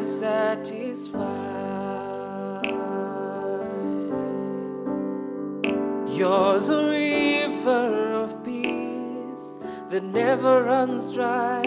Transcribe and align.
can 0.00 0.08
satisfy. 0.08 1.20
You're 6.16 6.60
the 6.60 6.82
river 6.88 8.14
of 8.22 8.42
peace 8.42 9.58
that 9.90 10.02
never 10.02 10.64
runs 10.64 11.12
dry. 11.12 11.62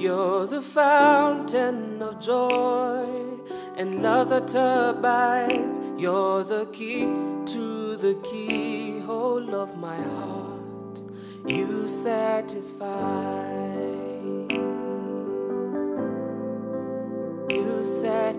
You're 0.00 0.46
the 0.46 0.62
fountain 0.62 2.02
of 2.02 2.18
joy 2.18 3.38
and 3.76 4.02
love 4.02 4.30
that 4.30 4.52
abides. 4.54 5.78
You're 5.96 6.42
the 6.42 6.66
key 6.72 7.04
to 7.52 7.96
the 7.96 8.14
keyhole 8.24 9.54
of 9.54 9.76
my 9.76 10.02
heart. 10.02 11.02
You 11.46 11.88
satisfy. 11.88 12.76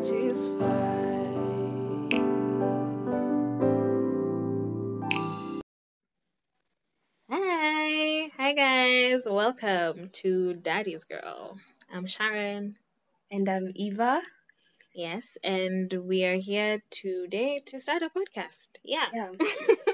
Satisfy. 0.03 1.25
Hi, 7.29 8.29
hi 8.37 8.53
guys, 8.53 9.23
welcome 9.29 10.09
to 10.21 10.53
Daddy's 10.55 11.03
Girl. 11.03 11.57
I'm 11.93 12.05
Sharon, 12.07 12.75
And 13.31 13.49
I'm 13.49 13.71
Eva. 13.75 14.21
yes, 14.93 15.37
and 15.43 15.91
we 15.93 16.23
are 16.25 16.35
here 16.37 16.81
today 16.91 17.59
to 17.67 17.79
start 17.79 18.03
a 18.03 18.09
podcast. 18.09 18.69
Yeah. 18.83 19.07
Yeah. 19.13 19.31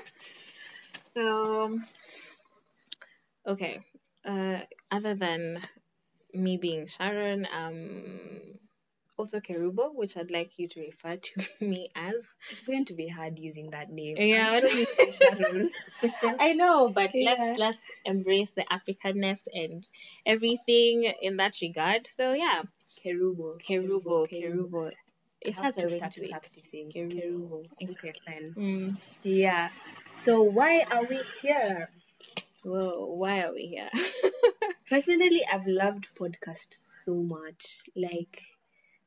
So, 1.16 1.80
okay, 3.48 3.82
uh, 4.26 4.60
other 4.92 5.16
than 5.16 5.62
me 6.34 6.58
being 6.58 6.88
Sharon, 6.88 7.48
um, 7.54 8.60
also 9.18 9.40
Kerubo, 9.40 9.94
which 9.94 10.18
I'd 10.18 10.32
like 10.32 10.58
you 10.60 10.68
to 10.70 10.80
refer 10.82 11.18
to 11.18 11.44
me 11.62 11.90
as. 11.96 12.16
It's 12.52 12.62
going 12.66 12.86
to 12.86 12.94
be 12.94 13.08
hard 13.08 13.40
using 13.40 13.70
that 13.72 13.90
name. 13.92 14.18
Yeah, 14.18 14.52
I'm 14.52 14.64
still 14.64 14.80
using 14.80 15.14
Sharon. 15.14 15.72
I 16.40 16.54
know, 16.54 16.90
but 16.90 17.12
Yeah. 17.14 17.36
let's 17.36 17.60
let's 17.60 17.84
embrace 18.06 18.52
the 18.52 18.66
Africanness 18.72 19.40
and 19.54 19.88
everything 20.26 21.12
in 21.22 21.38
that 21.38 21.58
regard. 21.62 22.08
So 22.16 22.34
yeah, 22.34 22.64
Kerubo. 23.04 23.62
Kerubo, 23.62 24.28
Kerubo. 24.30 24.92
It 25.42 25.56
has 25.58 25.76
a 25.78 25.82
to 25.82 25.88
ring 25.88 25.98
start 25.98 26.12
to 26.14 26.24
it. 26.24 26.30
practicing. 26.30 26.88
Kerubo. 26.92 27.66
Okay, 27.82 28.14
fine. 28.26 28.54
Mm. 28.58 28.98
Yeah. 29.24 29.70
So 30.26 30.42
why 30.42 30.86
are 30.90 31.04
we 31.04 31.22
here? 31.42 31.90
Well, 32.64 33.18
why 33.18 33.42
are 33.42 33.54
we 33.54 33.66
here? 33.68 33.90
Personally, 34.90 35.42
I've 35.52 35.68
loved 35.68 36.08
podcasts 36.18 36.78
so 37.06 37.16
much. 37.16 37.80
Like 37.96 38.42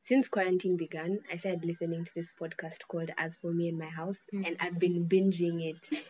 since 0.08 0.28
quarantine 0.28 0.76
began, 0.76 1.20
I 1.32 1.36
started 1.36 1.64
listening 1.64 2.04
to 2.04 2.12
this 2.14 2.32
podcast 2.40 2.80
called 2.88 3.10
As 3.18 3.36
for 3.36 3.50
Me 3.52 3.68
in 3.68 3.78
My 3.78 3.90
House, 4.00 4.20
Mm. 4.32 4.46
and 4.46 4.56
I've 4.60 4.78
been 4.78 4.98
binging 5.14 5.58
it. 5.72 5.82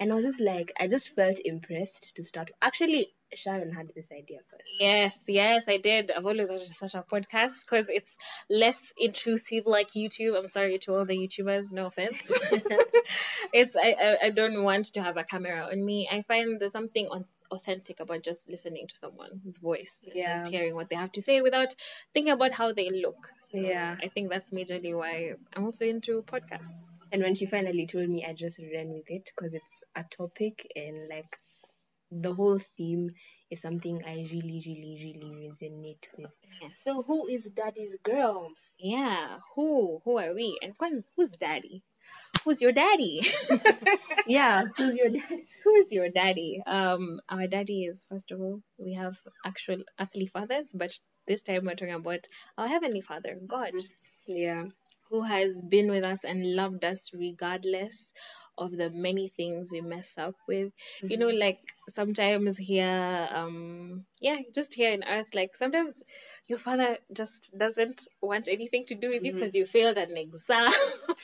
And 0.00 0.12
I 0.12 0.14
was 0.14 0.24
just 0.26 0.40
like, 0.40 0.72
I 0.78 0.86
just 0.86 1.08
felt 1.16 1.40
impressed 1.44 2.14
to 2.14 2.22
start. 2.22 2.52
Actually, 2.62 3.14
Sharon 3.34 3.72
had 3.78 3.88
this 3.96 4.12
idea 4.12 4.38
first. 4.48 4.70
yes, 4.78 5.18
yes, 5.26 5.64
I 5.66 5.78
did. 5.78 6.12
I've 6.12 6.24
always 6.24 6.50
wanted 6.50 6.68
such 6.68 6.94
a 6.94 7.02
podcast 7.12 7.54
because 7.64 7.88
it's 7.88 8.12
less 8.48 8.78
intrusive 8.96 9.64
like 9.66 9.90
YouTube. 10.00 10.38
I'm 10.38 10.46
sorry 10.58 10.78
to 10.84 10.94
all 10.94 11.04
the 11.04 11.18
YouTubers, 11.22 11.72
no 11.72 11.86
offense. 11.86 12.16
it's 13.52 13.74
I, 13.76 13.90
I 14.06 14.26
I 14.26 14.30
don't 14.30 14.62
want 14.62 14.84
to 14.94 15.02
have 15.02 15.16
a 15.16 15.24
camera 15.24 15.68
on 15.72 15.84
me. 15.84 16.08
I 16.16 16.22
find 16.22 16.60
there's 16.60 16.72
something 16.80 17.06
on 17.08 17.24
authentic 17.50 18.00
about 18.00 18.22
just 18.22 18.48
listening 18.48 18.86
to 18.88 18.96
someone's 18.96 19.58
voice 19.58 20.00
and 20.06 20.14
Yeah. 20.16 20.38
just 20.38 20.48
hearing 20.48 20.74
what 20.74 20.88
they 20.90 20.96
have 20.96 21.12
to 21.12 21.22
say 21.22 21.40
without 21.40 21.74
thinking 22.14 22.32
about 22.32 22.54
how 22.54 22.72
they 22.72 22.88
look. 22.90 23.32
So 23.40 23.58
Yeah. 23.58 23.96
I 24.02 24.08
think 24.08 24.30
that's 24.30 24.50
majorly 24.50 24.96
why 24.96 25.34
I'm 25.54 25.64
also 25.64 25.84
into 25.86 26.22
podcasts. 26.22 26.72
And 27.12 27.22
when 27.22 27.34
she 27.34 27.46
finally 27.46 27.86
told 27.86 28.08
me, 28.10 28.24
I 28.24 28.34
just 28.34 28.58
ran 28.58 28.90
with 28.90 29.10
it 29.10 29.32
because 29.34 29.54
it's 29.54 29.80
a 29.96 30.04
topic 30.04 30.70
and 30.76 31.08
like 31.08 31.38
the 32.10 32.34
whole 32.34 32.58
theme 32.76 33.10
is 33.50 33.60
something 33.60 34.02
I 34.06 34.26
really, 34.32 34.62
really, 34.66 34.98
really 35.04 35.48
resonate 35.48 36.06
with. 36.16 36.30
Yes. 36.60 36.80
So, 36.84 37.02
who 37.02 37.28
is 37.28 37.44
Daddy's 37.54 37.96
girl? 38.02 38.52
Yeah, 38.78 39.38
who 39.54 40.00
who 40.04 40.18
are 40.18 40.34
we? 40.34 40.58
And 40.62 40.74
who's 41.16 41.30
daddy? 41.30 41.82
Who's 42.44 42.60
your 42.60 42.72
daddy? 42.72 43.22
Yeah, 44.26 44.64
who's 44.76 44.94
your 44.96 45.08
dad? 45.08 45.40
who's 45.64 45.90
your 45.90 46.08
daddy? 46.10 46.62
Um, 46.66 47.20
our 47.28 47.46
daddy 47.46 47.84
is 47.84 48.04
first 48.08 48.30
of 48.30 48.40
all 48.40 48.60
we 48.78 48.92
have 48.94 49.16
actual 49.44 49.82
earthly 50.00 50.26
fathers, 50.26 50.68
but 50.74 50.98
this 51.26 51.42
time 51.42 51.64
we're 51.64 51.74
talking 51.74 51.94
about 51.94 52.26
our 52.58 52.68
heavenly 52.68 53.00
Father, 53.00 53.38
God, 53.46 53.72
Yeah, 54.26 54.66
who 55.10 55.22
has 55.22 55.62
been 55.62 55.90
with 55.90 56.04
us 56.04 56.24
and 56.24 56.54
loved 56.56 56.84
us 56.84 57.10
regardless 57.14 58.12
of 58.58 58.72
the 58.76 58.90
many 58.90 59.28
things 59.28 59.70
we 59.72 59.80
mess 59.80 60.14
up 60.18 60.34
with. 60.46 60.72
You 61.02 61.16
know, 61.16 61.28
like 61.28 61.60
sometimes 61.88 62.58
here, 62.58 63.28
um, 63.32 64.04
yeah, 64.20 64.38
just 64.54 64.74
here 64.74 64.92
in 64.92 65.04
Earth, 65.04 65.34
like 65.34 65.54
sometimes 65.56 66.02
your 66.46 66.58
father 66.58 66.98
just 67.14 67.56
doesn't 67.56 68.08
want 68.20 68.48
anything 68.48 68.84
to 68.86 68.94
do 68.94 69.10
with 69.10 69.24
you 69.24 69.32
Mhm. 69.32 69.38
because 69.40 69.54
you 69.54 69.64
failed 69.66 69.96
an 69.96 70.16
exam. 70.16 70.70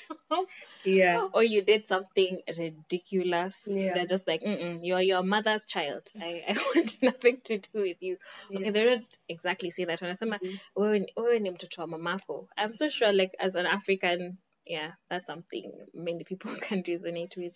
yeah, 0.84 1.28
or 1.34 1.42
you 1.42 1.62
did 1.62 1.86
something 1.86 2.40
ridiculous. 2.58 3.56
Yeah. 3.66 3.94
They're 3.94 4.06
just 4.06 4.26
like, 4.26 4.42
Mm-mm, 4.42 4.80
you're 4.82 5.00
your 5.00 5.22
mother's 5.22 5.66
child. 5.66 6.02
I, 6.20 6.42
I 6.48 6.52
want 6.74 7.02
nothing 7.02 7.40
to 7.44 7.58
do 7.58 7.82
with 7.82 7.96
you. 8.02 8.16
Okay, 8.54 8.70
they 8.70 8.84
don't 8.84 9.18
exactly 9.28 9.70
say 9.70 9.84
that. 9.84 10.00
Wanasema, 10.00 10.38
Mhm. 10.42 10.58
wewe 10.76 11.06
wewe 11.16 11.38
ni 11.38 11.50
mtoto 11.50 11.80
wa 11.80 11.86
mamako. 11.86 12.48
I'm 12.56 12.74
so 12.74 12.88
sure, 12.88 13.12
like, 13.12 13.32
as 13.38 13.56
an 13.56 13.66
African, 13.66 14.38
yeah, 14.66 14.92
that's 15.10 15.26
something 15.26 15.72
many 15.94 16.24
people 16.24 16.50
can 16.60 16.82
resonate 16.82 17.36
with. 17.36 17.52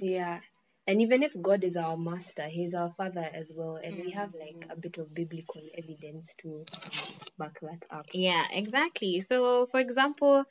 yeah. 0.00 0.40
And 0.86 1.00
even 1.02 1.22
if 1.22 1.34
God 1.40 1.62
is 1.64 1.76
our 1.76 1.96
master, 1.96 2.48
He's 2.48 2.74
our 2.74 2.90
father 2.90 3.28
as 3.32 3.52
well, 3.54 3.76
and 3.76 3.96
we 4.02 4.10
have 4.10 4.34
like 4.34 4.66
a 4.70 4.76
bit 4.76 4.98
of 4.98 5.14
biblical 5.14 5.62
evidence 5.78 6.34
to 6.38 6.64
back 7.40 7.58
that 7.62 7.82
up. 7.90 8.06
Yeah, 8.12 8.44
exactly. 8.52 9.20
So, 9.20 9.66
for 9.66 9.80
example, 9.80 10.44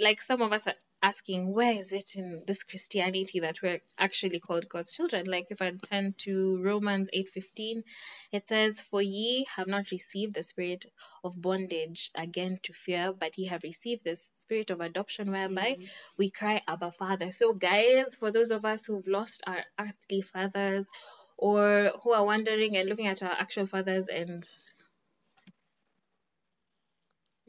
like 0.00 0.22
some 0.22 0.42
of 0.42 0.52
us 0.52 0.66
are 0.66 0.74
asking, 1.02 1.52
where 1.52 1.72
is 1.72 1.92
it 1.92 2.16
in 2.16 2.42
this 2.46 2.64
Christianity 2.64 3.38
that 3.40 3.62
we're 3.62 3.80
actually 3.98 4.40
called 4.40 4.68
God's 4.68 4.92
children? 4.94 5.26
Like 5.26 5.46
if 5.50 5.62
I 5.62 5.72
turn 5.90 6.14
to 6.24 6.60
Romans 6.62 7.08
8:15, 7.12 7.84
it 8.32 8.48
says, 8.48 8.80
"For 8.82 9.02
ye 9.02 9.46
have 9.56 9.68
not 9.68 9.90
received 9.92 10.34
the 10.34 10.42
spirit 10.42 10.86
of 11.22 11.40
bondage 11.42 12.10
again 12.14 12.58
to 12.64 12.72
fear, 12.72 13.12
but 13.12 13.38
ye 13.38 13.46
have 13.46 13.62
received 13.62 14.04
the 14.04 14.16
spirit 14.16 14.70
of 14.70 14.80
adoption 14.80 15.30
whereby 15.30 15.76
Mhm. 15.78 15.88
we 16.16 16.30
cry 16.30 16.62
Abba 16.66 16.90
Father." 16.92 17.30
So, 17.30 17.52
guys, 17.52 18.16
for 18.16 18.30
those 18.32 18.50
of 18.50 18.64
us 18.64 18.86
who've 18.86 19.06
lost 19.06 19.42
our 19.46 19.64
earthly 19.78 20.22
fathers 20.22 20.90
or 21.36 21.92
who 22.02 22.10
are 22.12 22.24
wondering 22.24 22.76
and 22.76 22.88
looking 22.88 23.06
at 23.06 23.22
our 23.22 23.36
actual 23.44 23.66
fathers 23.66 24.08
and 24.08 24.42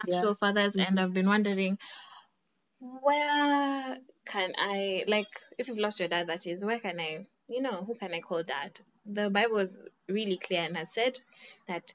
Yeah. 0.06 0.18
actual 0.18 0.36
fathers 0.36 0.76
and 0.78 0.98
Mhm. 0.98 1.04
I've 1.04 1.14
been 1.14 1.28
wondering 1.30 1.78
where 2.82 3.98
can 4.26 4.54
I 4.58 5.06
like 5.08 5.28
if 5.58 5.68
you've 5.70 5.80
lost 5.80 6.00
your 6.00 6.10
dad 6.10 6.28
that 6.28 6.48
is 6.48 6.66
where 6.66 6.80
can 6.80 7.00
I 7.02 7.26
you 7.50 7.62
know 7.62 7.86
who 7.86 7.96
can 7.96 8.14
I 8.14 8.22
call 8.22 8.44
dad 8.44 8.82
the 9.06 9.30
Bible 9.32 9.60
is 9.60 9.82
really 10.10 10.38
clear 10.38 10.62
and 10.64 10.78
has 10.78 10.94
said 10.94 11.20
that 11.68 11.94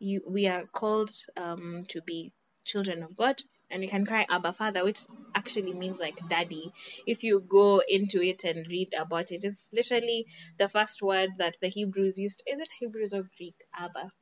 you 0.00 0.22
we 0.28 0.46
are 0.48 0.66
called 0.66 1.10
um 1.36 1.82
to 1.88 2.02
be 2.02 2.32
children 2.64 3.02
of 3.02 3.16
God 3.16 3.42
and 3.70 3.82
you 3.82 3.88
can 3.88 4.06
cry 4.06 4.26
Abba 4.30 4.52
Father 4.54 4.84
which 4.84 5.00
actually 5.34 5.74
means 5.74 6.00
like 6.00 6.18
daddy 6.30 6.72
if 7.06 7.24
you 7.24 7.40
go 7.48 7.82
into 7.88 8.22
it 8.22 8.44
and 8.44 8.66
read 8.68 8.94
about 8.98 9.32
it 9.32 9.44
it's 9.44 9.68
literally 9.72 10.26
the 10.58 10.68
first 10.68 11.02
word 11.02 11.30
that 11.38 11.56
the 11.62 11.68
Hebrews 11.68 12.18
used 12.18 12.42
is 12.46 12.60
it 12.60 12.68
Hebrews 12.80 13.14
or 13.14 13.24
Greek 13.38 13.56
Abba 13.78 14.12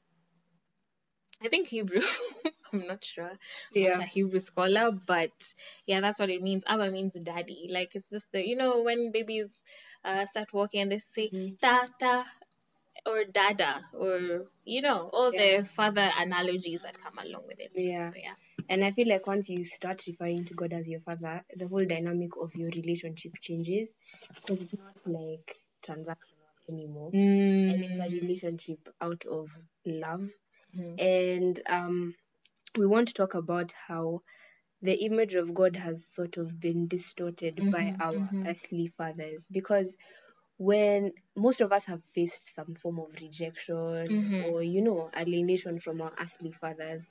I 1.45 1.49
think 1.49 1.69
Hebrew. 1.69 2.03
I'm 2.73 2.87
not 2.87 3.05
sure. 3.05 3.33
Yeah. 3.73 3.99
a 3.99 4.03
Hebrew 4.03 4.39
scholar, 4.39 4.91
but 4.93 5.55
yeah, 5.87 6.01
that's 6.01 6.19
what 6.21 6.31
it 6.31 6.43
means. 6.43 6.65
Abba 6.67 6.91
means 6.91 7.15
daddy. 7.23 7.69
Like 7.71 7.95
it's 7.95 8.11
just 8.11 8.31
the 8.33 8.47
you 8.47 8.57
know 8.57 8.83
when 8.83 9.11
babies 9.13 9.63
uh, 10.05 10.27
start 10.27 10.53
walking 10.53 10.81
and 10.83 10.93
they 10.93 10.99
say 10.99 11.31
Mhm. 11.31 11.59
tata 11.61 12.25
or 13.07 13.25
dada 13.25 13.81
or 13.95 14.47
you 14.65 14.83
know 14.83 15.09
all 15.13 15.33
Yeah. 15.33 15.61
the 15.61 15.65
father 15.65 16.11
analogies 16.19 16.81
that 16.83 17.01
come 17.01 17.19
along 17.19 17.47
with 17.47 17.61
it. 17.61 17.73
Yeah. 17.75 18.07
So 18.11 18.17
yeah. 18.17 18.35
And 18.69 18.85
I 18.85 18.93
feel 18.93 19.09
like 19.09 19.27
once 19.27 19.49
you 19.49 19.65
start 19.65 20.05
referring 20.07 20.45
to 20.47 20.55
God 20.55 20.73
as 20.75 20.89
your 20.89 21.01
father, 21.01 21.45
the 21.57 21.67
whole 21.69 21.87
dynamic 21.87 22.31
of 22.41 22.55
your 22.55 22.69
relationship 22.71 23.33
changes 23.41 23.89
because 24.35 24.61
it's 24.61 24.75
not 24.75 24.97
like 25.07 25.57
transactional 25.87 26.53
anymore. 26.69 27.11
And 27.13 27.83
it's 27.83 27.95
a 28.01 28.21
relationship 28.21 28.89
out 29.01 29.25
of 29.27 29.49
love. 29.87 30.29
Mhm. 30.77 31.01
And 31.01 31.63
um, 31.67 32.15
we 32.77 32.87
want 32.87 33.09
to 33.09 33.15
talk 33.15 33.35
about 33.35 33.73
how 33.89 34.23
the 34.83 35.05
image 35.05 35.35
of 35.35 35.55
God 35.55 35.77
has 35.77 36.07
sort 36.07 36.37
of 36.37 36.61
been 36.61 36.89
distorted 36.89 37.67
by 37.71 37.93
Mhm, 37.93 38.01
our 38.01 38.15
mhm. 38.33 38.47
earthly 38.47 38.89
fathers 38.89 39.47
because 39.51 39.97
when 40.59 41.13
most 41.37 41.61
of 41.61 41.73
us 41.73 41.85
have 41.85 42.03
faced 42.15 42.55
some 42.55 42.75
form 42.75 42.99
of 42.99 43.13
rejection 43.21 44.09
Mhm. 44.13 44.43
or 44.45 44.63
you 44.63 44.83
know 44.83 45.11
alienation 45.17 45.79
from 45.81 46.01
our 46.01 46.13
earthly 46.21 46.51
fathers 46.53 47.07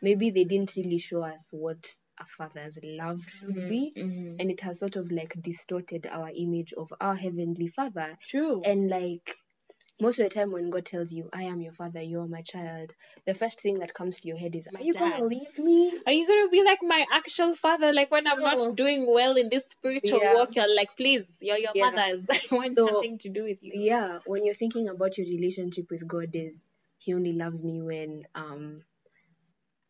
maybe 0.00 0.30
they 0.30 0.44
didn't 0.44 0.74
really 0.76 0.98
show 0.98 1.22
us 1.22 1.46
what 1.50 1.94
a 2.20 2.26
father's 2.26 2.78
love 2.82 3.22
should 3.28 3.66
be 3.66 3.94
Mhm. 3.96 4.38
and 4.38 4.50
it 4.50 4.60
has 4.60 4.78
sort 4.80 4.96
of 4.96 5.10
like 5.10 5.34
distorted 5.42 6.06
our 6.06 6.30
image 6.34 6.72
of 6.74 6.92
our 7.00 7.16
heavenly 7.16 7.68
father 7.68 8.18
True. 8.20 8.62
and 8.64 8.88
like 8.88 9.36
most 10.00 10.18
of 10.18 10.24
the 10.24 10.34
time 10.34 10.50
when 10.52 10.70
god 10.70 10.84
tells 10.84 11.12
you 11.12 11.28
i 11.32 11.42
am 11.42 11.60
your 11.60 11.72
father 11.72 12.00
you 12.02 12.20
are 12.20 12.26
my 12.26 12.42
child 12.42 12.92
the 13.26 13.34
first 13.34 13.60
thing 13.60 13.78
that 13.78 13.94
comes 13.94 14.18
to 14.18 14.28
your 14.28 14.36
head 14.36 14.54
is 14.54 14.66
are 14.74 14.82
you 14.82 14.92
gonna 14.94 15.24
leave 15.24 15.58
me 15.58 15.92
Are 16.06 16.12
you 16.12 16.26
gonna 16.26 16.48
be 16.48 16.62
like 16.64 16.80
my 16.82 17.06
actual 17.12 17.54
father? 17.54 17.92
Like 17.92 18.10
when 18.10 18.26
I'm 18.26 18.40
No. 18.40 18.50
not 18.52 18.76
doing 18.76 19.06
well 19.08 19.36
in 19.36 19.48
this 19.50 19.64
spiritual 19.68 20.20
Yeah. 20.20 20.34
walk, 20.34 20.56
you're 20.56 20.74
like, 20.74 20.96
please, 20.96 21.26
you're 21.40 21.58
your 21.58 21.72
Yeah. 21.74 21.90
mothers. 21.90 22.26
I 22.30 22.54
want 22.54 22.76
So, 22.76 22.86
nothing 22.86 23.18
to 23.18 23.28
do 23.28 23.44
with 23.44 23.62
you. 23.62 23.72
yeah 23.74 24.18
when 24.26 24.44
you're 24.44 24.54
thinking 24.62 24.88
about 24.88 25.16
your 25.18 25.26
relationship 25.26 25.86
with 25.90 26.06
god 26.08 26.30
is 26.34 26.60
he 26.98 27.14
only 27.14 27.32
loves 27.32 27.62
me 27.62 27.82
when 27.82 28.24
um 28.34 28.82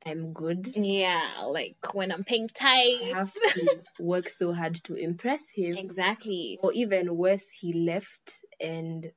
i'm 0.07 0.33
good 0.33 0.73
Yeah, 0.75 1.45
like 1.49 1.77
when 1.95 2.11
I'm 2.11 2.25
paying 2.25 2.49
i 2.65 3.15
have 3.15 3.33
to 3.55 3.69
work 4.01 4.29
so 4.29 4.53
hard 4.53 4.75
to 4.85 4.95
impress 4.95 5.43
him 5.55 5.77
Exactly. 5.77 6.59
or 6.63 6.73
even 6.73 7.17
worse 7.17 7.47
he 7.61 7.73
left 7.73 8.41
and 8.61 9.11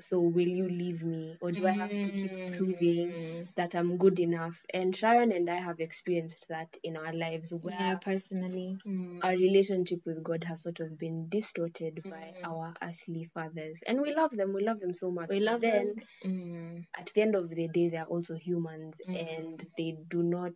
so 0.00 0.20
will 0.20 0.48
you 0.48 0.68
leave 0.68 1.02
me 1.04 1.36
or 1.40 1.52
do 1.52 1.66
i 1.66 1.70
have 1.72 1.90
to 1.90 2.10
keep 2.10 2.32
proving 2.56 3.10
Mm. 3.12 3.54
that 3.56 3.74
i'm 3.74 3.96
good 3.98 4.18
enough 4.20 4.64
and 4.72 4.96
sharon 4.96 5.32
and 5.32 5.48
i 5.50 5.56
have 5.56 5.80
experienced 5.80 6.46
that 6.48 6.76
in 6.82 6.96
our 6.96 7.12
lives 7.12 7.52
where 7.52 7.72
Yeah, 7.78 7.96
personally. 7.96 8.78
Mm. 8.86 9.20
our 9.22 9.32
relationship 9.32 10.00
with 10.06 10.22
god 10.24 10.44
has 10.44 10.62
sort 10.62 10.80
of 10.80 10.98
been 10.98 11.28
distorted 11.28 12.02
by 12.04 12.32
Mm. 12.42 12.44
our 12.44 12.74
earthly 12.82 13.24
fathers 13.34 13.80
and 13.86 14.00
we 14.00 14.14
love 14.14 14.30
them 14.36 14.52
we 14.52 14.62
love 14.64 14.80
them 14.80 14.94
so 14.94 15.10
much 15.10 15.28
We 15.28 15.38
but 15.40 15.44
love 15.44 15.60
then 15.60 15.94
them. 16.24 16.32
Mm. 16.32 16.86
at 16.98 17.06
the 17.14 17.22
end 17.22 17.34
of 17.34 17.50
the 17.50 17.68
day 17.68 17.88
they're 17.88 18.04
also 18.16 18.34
humans 18.34 19.00
Mhm. 19.06 19.38
and 19.38 19.66
they 19.76 19.92
do 20.08 20.22
not 20.22 20.54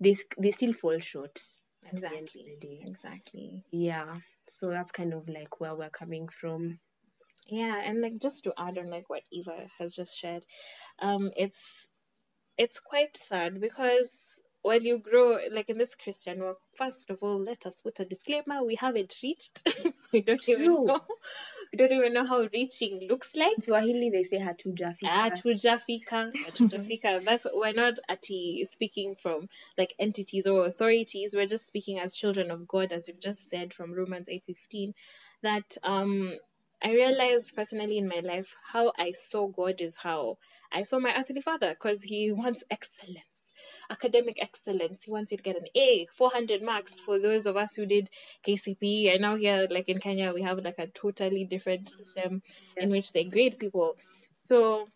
they, 0.00 0.16
they 0.38 0.50
still 0.50 0.72
fall 0.72 0.98
short 0.98 1.42
at 1.86 1.96
the 1.96 2.06
end 2.08 2.28
of 2.28 2.36
Exactly. 2.36 2.82
Exactly. 2.86 3.64
yeah 3.70 4.20
so 4.48 4.70
that's 4.70 4.92
kind 4.92 5.14
of 5.14 5.28
like 5.28 5.60
where 5.60 5.74
we're 5.74 5.90
coming 5.90 6.28
from 6.28 6.78
Yeah, 7.48 7.80
and 7.84 8.00
like 8.00 8.18
just 8.18 8.44
to 8.44 8.54
add 8.56 8.78
on 8.78 8.90
like 8.90 9.10
what 9.10 9.22
Eva 9.30 9.68
has 9.78 9.94
just 9.94 10.18
shared, 10.18 10.44
um, 11.00 11.30
it's 11.36 11.88
it's 12.56 12.78
quite 12.80 13.16
sad 13.16 13.60
because 13.60 14.40
when 14.62 14.84
you 14.84 14.98
grow 14.98 15.38
like 15.50 15.68
in 15.68 15.76
this 15.78 15.94
Christian 15.96 16.38
world 16.38 16.56
first 16.76 17.10
of 17.10 17.18
all, 17.20 17.42
let 17.42 17.66
us 17.66 17.80
put 17.80 17.98
a 18.00 18.04
disclaimer: 18.04 18.64
we 18.64 18.76
haven't 18.76 19.16
reached. 19.22 19.62
we 20.12 20.22
don't 20.22 20.48
even 20.48 20.64
know. 20.86 21.00
We 21.72 21.78
don't 21.78 21.92
even 21.92 22.12
know 22.12 22.24
how 22.24 22.48
reaching 22.52 23.06
looks 23.08 23.34
like. 23.34 23.54
in 23.56 23.62
swahili 23.62 24.10
they 24.10 24.22
say 24.22 24.38
hatujafika 24.38 25.08
Hatujafika, 25.08 26.32
hatujafika. 26.46 27.24
That's 27.24 27.46
we're 27.52 27.72
not 27.72 27.98
ati 28.08 28.64
speaking 28.70 29.16
from 29.20 29.48
like 29.76 29.94
entities 29.98 30.46
or 30.46 30.66
authorities. 30.66 31.34
We're 31.34 31.46
just 31.46 31.66
speaking 31.66 31.98
as 31.98 32.14
children 32.16 32.50
of 32.50 32.68
God, 32.68 32.92
as 32.92 33.08
we've 33.08 33.20
just 33.20 33.50
said 33.50 33.72
from 33.72 33.92
Romans 33.92 34.28
eight 34.28 34.44
fifteen. 34.46 34.94
That 35.42 35.76
um, 35.82 36.34
I 36.82 36.92
realized 36.92 37.54
personally 37.54 37.98
in 37.98 38.08
my 38.08 38.20
life 38.20 38.54
how 38.72 38.92
I 38.98 39.12
saw 39.12 39.48
God 39.48 39.80
is 39.80 39.96
how 39.96 40.38
I 40.72 40.82
saw 40.82 40.98
my 40.98 41.14
earthly 41.16 41.40
father 41.40 41.70
because 41.70 42.02
he 42.02 42.32
wants 42.32 42.64
excellence, 42.70 43.44
academic 43.90 44.42
excellence. 44.42 45.04
He 45.04 45.10
wants 45.10 45.30
you 45.30 45.36
to 45.36 45.42
get 45.42 45.56
an 45.56 45.66
A, 45.74 46.06
four 46.06 46.30
hundred 46.30 46.62
marks 46.62 46.98
for 46.98 47.18
those 47.18 47.46
of 47.46 47.56
us 47.56 47.76
who 47.76 47.86
did 47.86 48.10
KCPE. 48.46 49.12
And 49.12 49.22
now 49.22 49.36
here, 49.36 49.66
like 49.70 49.88
in 49.88 50.00
Kenya, 50.00 50.32
we 50.34 50.42
have 50.42 50.58
like 50.58 50.78
a 50.78 50.88
totally 50.88 51.44
different 51.44 51.88
system 51.88 52.42
in 52.76 52.90
which 52.90 53.12
they 53.12 53.24
grade 53.24 53.58
people. 53.58 53.96
So 54.32 54.88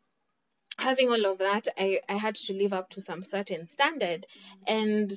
having 0.79 1.09
all 1.09 1.25
of 1.27 1.39
that, 1.39 1.69
I, 1.79 2.01
I 2.09 2.17
had 2.17 2.35
to 2.37 2.53
live 2.53 2.73
up 2.73 2.91
to 2.91 3.01
some 3.01 3.23
certain 3.23 3.67
standard. 3.67 4.27
And 4.67 5.13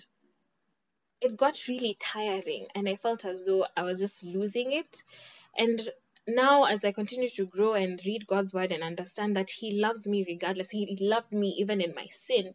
it 1.21 1.35
got 1.35 1.67
really 1.67 1.97
tiring. 1.99 2.67
And 2.75 2.87
I 2.87 2.95
felt 2.95 3.25
as 3.25 3.43
though 3.43 3.65
I 3.75 3.83
was 3.83 3.99
just 3.99 4.23
losing 4.23 4.71
it. 4.71 5.03
And 5.57 5.89
now, 6.35 6.63
as 6.65 6.83
I 6.83 6.91
continue 6.91 7.27
to 7.29 7.45
grow 7.45 7.73
and 7.73 8.01
read 8.05 8.27
God's 8.27 8.53
word 8.53 8.71
and 8.71 8.83
understand 8.83 9.35
that 9.35 9.49
He 9.49 9.79
loves 9.79 10.07
me 10.07 10.25
regardless, 10.27 10.71
He 10.71 10.97
loved 10.99 11.31
me 11.31 11.55
even 11.57 11.81
in 11.81 11.93
my 11.95 12.07
sin, 12.25 12.53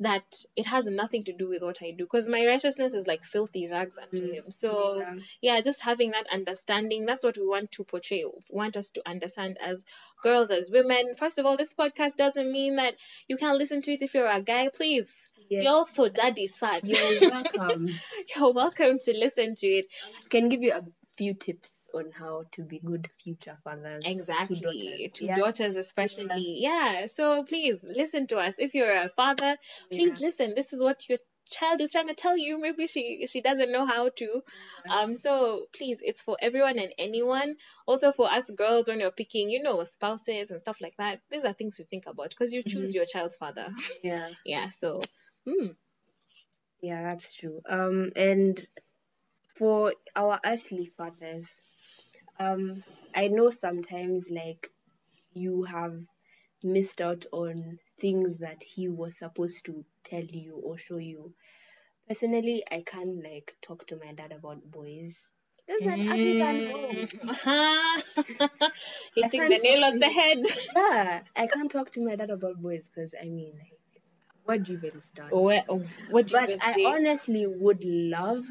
that 0.00 0.44
it 0.54 0.66
has 0.66 0.86
nothing 0.86 1.24
to 1.24 1.32
do 1.32 1.48
with 1.48 1.62
what 1.62 1.82
I 1.82 1.90
do. 1.90 2.04
Because 2.04 2.28
my 2.28 2.46
righteousness 2.46 2.94
is 2.94 3.06
like 3.06 3.24
filthy 3.24 3.68
rags 3.68 3.98
unto 3.98 4.28
Mm. 4.28 4.34
Him. 4.34 4.50
So, 4.50 4.98
Yeah. 5.00 5.14
yeah, 5.40 5.60
just 5.60 5.82
having 5.82 6.12
that 6.12 6.26
understanding, 6.32 7.04
that's 7.04 7.24
what 7.24 7.36
we 7.36 7.46
want 7.46 7.72
to 7.72 7.84
portray, 7.84 8.24
want 8.50 8.76
us 8.76 8.90
to 8.90 9.08
understand 9.08 9.58
as 9.60 9.84
girls, 10.22 10.50
as 10.50 10.70
women. 10.70 11.14
First 11.16 11.38
of 11.38 11.46
all, 11.46 11.56
this 11.56 11.74
podcast 11.74 12.16
doesn't 12.16 12.50
mean 12.50 12.76
that 12.76 12.94
you 13.26 13.36
can't 13.36 13.58
listen 13.58 13.82
to 13.82 13.92
it 13.92 14.02
if 14.02 14.14
you're 14.14 14.28
a 14.30 14.40
guy, 14.40 14.68
please. 14.68 15.06
Yes. 15.48 15.64
You're 15.64 15.72
also 15.72 16.08
daddy's 16.08 16.54
son. 16.56 16.80
You're 16.84 17.30
welcome. 17.30 17.88
You're 18.36 18.52
welcome 18.52 18.98
to 18.98 19.12
listen 19.16 19.54
to 19.56 19.66
it. 19.66 19.86
Can 20.28 20.48
give 20.48 20.62
you 20.62 20.74
a 20.74 20.84
few 21.16 21.34
tips 21.34 21.72
on 21.98 22.12
how 22.12 22.44
to 22.52 22.62
be 22.62 22.78
good 22.80 23.08
future 23.22 23.58
fathers. 23.64 24.02
Exactly. 24.06 24.56
daughters. 24.60 25.12
To 25.14 25.24
Yeah. 25.24 25.36
daughters, 25.36 25.76
especially. 25.76 26.56
Yeah. 26.60 27.06
So 27.06 27.44
please 27.44 27.82
listen 27.84 28.26
to 28.28 28.38
us. 28.38 28.54
If 28.58 28.74
you're 28.74 28.96
a 28.96 29.08
father, 29.08 29.56
please 29.90 30.20
Yeah. 30.20 30.26
listen. 30.26 30.54
This 30.54 30.72
is 30.72 30.80
what 30.82 31.08
your 31.08 31.18
child 31.50 31.80
is 31.80 31.92
trying 31.92 32.08
to 32.08 32.14
tell 32.14 32.36
you. 32.36 32.58
Maybe 32.60 32.86
she 32.86 33.26
she 33.26 33.40
doesn't 33.40 33.72
know 33.72 33.86
how 33.86 34.08
to. 34.10 34.42
Um. 34.90 35.14
So 35.14 35.66
please, 35.72 36.00
it's 36.02 36.22
for 36.22 36.36
everyone 36.40 36.78
and 36.78 36.92
anyone. 36.98 37.56
Also 37.86 38.12
for 38.12 38.30
us 38.30 38.50
girls, 38.50 38.88
when 38.88 39.00
you're 39.00 39.10
picking, 39.10 39.50
you 39.50 39.62
know, 39.62 39.82
spouses 39.84 40.50
and 40.50 40.60
stuff 40.60 40.80
like 40.80 40.96
that. 40.98 41.20
These 41.30 41.44
are 41.44 41.52
things 41.54 41.76
to 41.76 41.84
think 41.84 42.04
about 42.06 42.30
because 42.30 42.52
you 42.52 42.62
choose 42.62 42.90
Mhm. 42.90 42.94
your 42.94 43.04
child's 43.06 43.36
father. 43.36 43.68
Yeah. 44.02 44.28
yeah. 44.44 44.68
So. 44.80 45.00
Mm. 45.46 45.76
Yeah, 46.80 47.02
that's 47.02 47.32
true. 47.32 47.60
Um, 47.68 48.12
and 48.14 48.64
for 49.56 49.94
our 50.14 50.38
earthly 50.44 50.86
fathers, 50.96 51.62
um, 52.38 52.84
I 53.14 53.28
know 53.28 53.50
sometimes 53.50 54.26
like 54.30 54.70
you 55.34 55.64
have 55.64 55.94
missed 56.62 57.00
out 57.00 57.26
on 57.32 57.78
things 58.00 58.38
that 58.38 58.62
he 58.62 58.88
was 58.88 59.18
supposed 59.18 59.64
to 59.66 59.84
tell 60.04 60.24
you 60.24 60.56
or 60.64 60.78
show 60.78 60.98
you. 60.98 61.34
Personally, 62.08 62.64
I 62.70 62.82
can't 62.86 63.22
like 63.22 63.56
talk 63.62 63.86
to 63.88 63.96
my 63.96 64.12
dad 64.12 64.32
about 64.32 64.70
boys. 64.70 65.16
There's 65.66 65.86
an 65.86 66.00
African 66.08 66.72
home. 66.72 67.08
Hitting 69.14 69.48
the 69.48 69.58
nail 69.58 69.84
on 69.84 69.98
the 69.98 70.08
head. 70.08 70.38
Yeah, 70.76 71.20
I 71.36 71.46
can't 71.46 71.70
talk 71.70 71.90
to 71.92 72.04
my 72.04 72.16
dad 72.16 72.30
about 72.30 72.60
boys 72.62 72.88
because 72.88 73.14
I 73.20 73.26
mean, 73.26 73.52
like, 73.58 74.02
where 74.44 74.58
do 74.58 74.72
you 74.72 74.78
even 74.78 75.02
start? 75.12 75.32
Where, 75.34 75.64
what 76.10 76.26
do 76.26 76.34
you 76.38 76.46
But 76.46 76.50
I 76.62 76.72
say? 76.72 76.84
honestly 76.86 77.46
would 77.46 77.84
love 77.84 78.44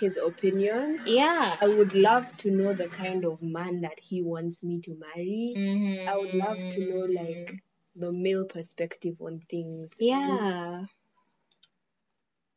his 0.00 0.16
opinion. 0.16 1.00
yeah. 1.06 1.56
I 1.60 1.68
would 1.68 1.94
love 1.94 2.36
to 2.38 2.50
know 2.50 2.72
the 2.72 2.88
kind 2.88 3.24
of 3.24 3.40
man 3.42 3.82
that 3.82 4.00
he 4.00 4.22
wants 4.22 4.62
me 4.62 4.80
to 4.80 4.96
marry. 4.98 5.54
Mhm. 5.56 6.08
I 6.08 6.16
would 6.16 6.34
love 6.34 6.58
to 6.70 6.80
know 6.80 7.04
like 7.22 7.52
the 7.94 8.10
male 8.12 8.44
perspective 8.46 9.16
on 9.20 9.40
things. 9.50 9.90
Yeah. 9.98 10.86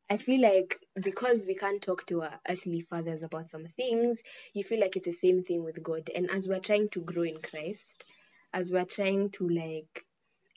I 0.09 0.17
feel 0.17 0.41
like 0.41 0.85
because 1.01 1.45
we 1.45 1.55
can't 1.55 1.81
talk 1.81 2.05
to 2.07 2.21
our 2.23 2.39
earthly 2.47 2.81
fathers 2.81 3.23
about 3.23 3.49
some 3.49 3.65
things, 3.75 4.19
you 4.53 4.63
feel 4.63 4.79
like 4.79 4.95
it's 4.95 5.05
the 5.05 5.13
same 5.13 5.43
thing 5.43 5.63
with 5.63 5.81
God. 5.81 6.09
And 6.15 6.29
as 6.29 6.47
we're 6.47 6.59
trying 6.59 6.89
to 6.89 7.01
grow 7.01 7.23
in 7.23 7.39
Christ, 7.41 8.03
as 8.53 8.69
we're 8.71 8.85
trying 8.85 9.31
to 9.31 9.49
like 9.49 10.05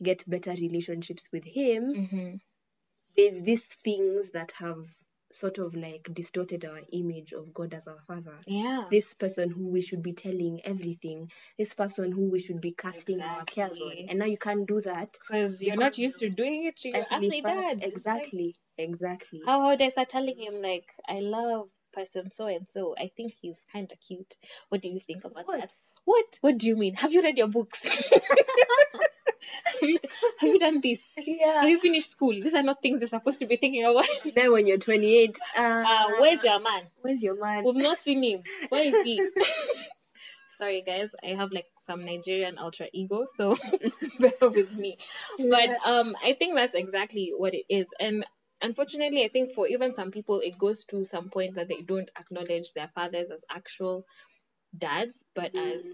get 0.02 0.28
better 0.28 0.50
relationships 0.52 1.28
with 1.32 1.44
Him, 1.44 1.94
Mhm. 1.94 2.40
there's 3.16 3.42
these 3.42 3.64
things 3.64 4.30
that 4.32 4.50
have 4.52 4.84
sort 5.38 5.58
of 5.58 5.74
like 5.74 6.08
distorted 6.12 6.64
our 6.64 6.80
image 6.92 7.32
of 7.32 7.52
God 7.52 7.74
as 7.74 7.86
our 7.86 8.00
father. 8.06 8.34
Yeah. 8.46 8.84
This 8.90 9.14
person 9.14 9.50
who 9.50 9.66
we 9.68 9.80
should 9.80 10.02
be 10.02 10.12
telling 10.12 10.60
everything, 10.64 11.30
this 11.58 11.74
person 11.74 12.12
who 12.12 12.30
we 12.30 12.40
should 12.40 12.60
be 12.60 12.72
casting 12.72 13.20
our 13.20 13.44
cares 13.44 13.80
on. 13.80 13.92
And 14.08 14.18
now 14.18 14.24
you 14.26 14.38
can't 14.38 14.66
do 14.66 14.80
that. 14.82 15.16
Because 15.28 15.62
you're 15.62 15.76
not 15.76 15.98
used 15.98 16.18
to 16.20 16.28
doing 16.28 16.64
it 16.66 16.76
to 16.78 16.88
your 16.88 17.04
Earthly 17.12 17.40
dad. 17.42 17.78
It's 17.82 17.82
like, 17.82 17.92
Exactly. 17.92 18.54
Exactly. 18.78 19.40
how 19.46 19.68
would 19.68 19.80
I 19.80 19.88
start 19.88 20.08
telling 20.10 20.38
him 20.38 20.60
like 20.60 20.92
I 21.08 21.20
love 21.20 21.68
person 21.92 22.30
so 22.30 22.46
and 22.46 22.66
so? 22.68 22.94
I 22.98 23.10
think 23.16 23.32
he's 23.40 23.64
kind 23.72 23.90
of 23.90 23.98
cute. 24.00 24.36
What 24.68 24.82
do 24.82 24.88
you 24.88 25.00
think 25.00 25.24
about 25.24 25.46
What? 25.46 25.60
that? 25.60 25.74
What? 26.04 26.38
What 26.40 26.58
do 26.58 26.66
you 26.66 26.76
mean? 26.76 26.94
Have 26.96 27.12
you 27.12 27.22
read 27.22 27.38
your 27.38 27.48
books? 27.48 27.82
have, 29.80 29.88
you, 29.90 29.98
have 30.40 30.50
you 30.50 30.58
done 30.58 30.80
this? 30.80 31.00
Yeah. 31.26 31.60
Have 31.62 31.70
you 31.70 31.78
finished 31.78 32.10
school? 32.10 32.32
These 32.32 32.54
are 32.54 32.62
not 32.62 32.82
things 32.82 33.00
you're 33.00 33.08
supposed 33.08 33.38
to 33.40 33.46
be 33.46 33.56
thinking 33.56 33.84
about. 33.84 34.04
then 34.34 34.52
when 34.52 34.66
you're 34.66 34.78
28, 34.78 35.38
uh, 35.56 35.60
Uh, 35.60 36.06
where's 36.18 36.44
your 36.44 36.60
man? 36.60 36.82
where's 37.02 37.22
your 37.22 37.38
man? 37.40 37.64
We've 37.64 37.76
not 37.76 37.98
seen 37.98 38.22
him. 38.22 38.42
Where 38.68 38.84
is 38.84 38.94
he? 39.04 39.20
Sorry, 40.52 40.82
guys. 40.86 41.14
I 41.22 41.28
have 41.34 41.52
like 41.52 41.66
some 41.84 42.04
Nigerian 42.06 42.56
alter 42.56 42.86
ego, 42.92 43.26
so 43.36 43.56
bear 44.18 44.32
with 44.50 44.72
me. 44.76 44.96
But 45.50 45.70
um, 45.84 46.16
I 46.24 46.32
think 46.32 46.54
that's 46.54 46.74
exactly 46.74 47.32
what 47.36 47.52
it 47.54 47.64
is. 47.68 47.88
And 48.00 48.24
unfortunately, 48.62 49.22
I 49.24 49.28
think 49.28 49.52
for 49.52 49.66
even 49.68 49.94
some 49.94 50.10
people, 50.10 50.40
it 50.40 50.56
goes 50.58 50.82
to 50.84 51.04
some 51.04 51.28
point 51.28 51.56
that 51.56 51.68
they 51.68 51.82
don't 51.82 52.10
acknowledge 52.18 52.72
their 52.72 52.88
fathers 52.94 53.30
as 53.30 53.44
actual 53.50 54.06
dads, 54.76 55.24
but 55.34 55.52
Mm. 55.52 55.74
as 55.74 55.84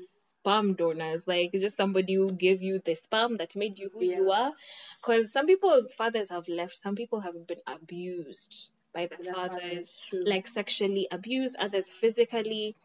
sperm 0.42 0.74
donors. 0.74 1.26
Like 1.28 1.50
it's 1.52 1.62
just 1.62 1.76
somebody 1.76 2.14
who 2.14 2.32
gave 2.32 2.62
you 2.62 2.80
the 2.84 2.94
sperm 2.94 3.36
that 3.38 3.54
made 3.56 3.78
you 3.78 3.90
who 3.92 4.04
you 4.04 4.30
are. 4.30 4.52
Because 5.00 5.32
some 5.32 5.46
people's 5.46 5.92
fathers 5.94 6.30
have 6.30 6.48
left. 6.48 6.76
Some 6.76 6.94
people 6.96 7.20
have 7.20 7.46
been 7.46 7.60
abused 7.66 8.68
by 8.92 9.06
their 9.06 9.32
fathers, 9.32 10.00
like 10.12 10.46
sexually 10.46 11.08
abused, 11.10 11.56
others 11.58 11.88
physically. 11.88 12.76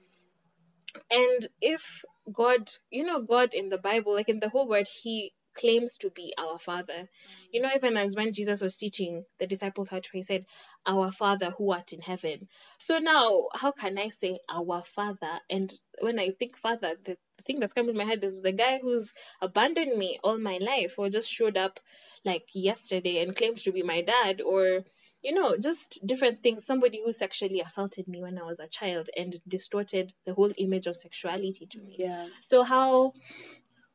And 1.12 1.48
if 1.62 2.06
God, 2.32 2.70
you 2.92 3.04
know, 3.04 3.22
God 3.22 3.54
in 3.54 3.70
the 3.70 3.78
Bible, 3.78 4.14
like 4.14 4.30
in 4.30 4.40
the 4.40 4.50
whole 4.50 4.68
word, 4.68 4.88
He 5.04 5.34
claims 5.58 5.98
to 5.98 6.10
be 6.10 6.34
our 6.38 6.60
Father. 6.60 7.10
You 7.52 7.62
know, 7.62 7.70
even 7.76 7.98
as 7.98 8.16
when 8.16 8.34
Jesus 8.34 8.62
was 8.62 8.78
teaching 8.78 9.24
the 9.40 9.48
disciples 9.48 9.90
how 9.90 10.00
to 10.00 10.10
pray, 10.10 10.20
he 10.20 10.24
said, 10.24 10.46
Our 10.86 11.12
Father 11.12 11.52
who 11.52 11.72
art 11.72 11.94
in 11.94 12.02
heaven. 12.02 12.48
So 12.78 13.00
now, 13.00 13.48
how 13.54 13.72
can 13.72 13.98
I 13.98 14.10
say 14.10 14.40
our 14.50 14.82
Father? 14.84 15.40
And 15.50 15.74
when 16.02 16.20
I 16.20 16.32
think 16.32 16.58
Father, 16.58 16.96
the, 17.04 17.18
the 17.38 17.44
thing 17.44 17.60
that's 17.60 17.74
coming 17.74 17.92
in 17.92 17.98
my 17.98 18.06
head 18.06 18.24
is 18.24 18.42
the 18.42 18.52
guy 18.52 18.80
who's 18.82 19.14
abandoned 19.42 19.98
me 19.98 20.20
all 20.24 20.38
my 20.38 20.58
life 20.60 20.96
or 20.98 21.10
just 21.10 21.30
showed 21.32 21.58
up 21.58 21.80
like 22.24 22.46
yesterday 22.54 23.22
and 23.22 23.36
claims 23.36 23.64
to 23.64 23.72
be 23.72 23.84
my 23.84 24.02
dad 24.02 24.42
or 24.42 24.84
you 25.24 25.34
know, 25.34 25.58
just 25.58 26.00
different 26.06 26.42
things. 26.44 26.66
Somebody 26.66 27.02
who 27.04 27.12
sexually 27.12 27.60
assaulted 27.60 28.08
me 28.08 28.22
when 28.22 28.38
I 28.38 28.44
was 28.44 28.60
a 28.60 28.68
child 28.68 29.10
and 29.18 29.36
distorted 29.48 30.14
the 30.26 30.34
whole 30.34 30.52
image 30.58 30.88
of 30.88 30.96
sexuality 30.96 31.66
to 31.70 31.80
me. 31.80 31.96
yeah. 32.00 32.28
So 32.48 32.64
how 32.64 33.14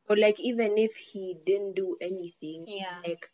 Or 0.09 0.15
like 0.17 0.39
even 0.39 0.77
if 0.77 0.95
he 0.95 1.35
didn't 1.45 1.75
do 1.75 1.97
anything, 2.01 2.65
Yeah. 2.67 2.99
like 3.07 3.29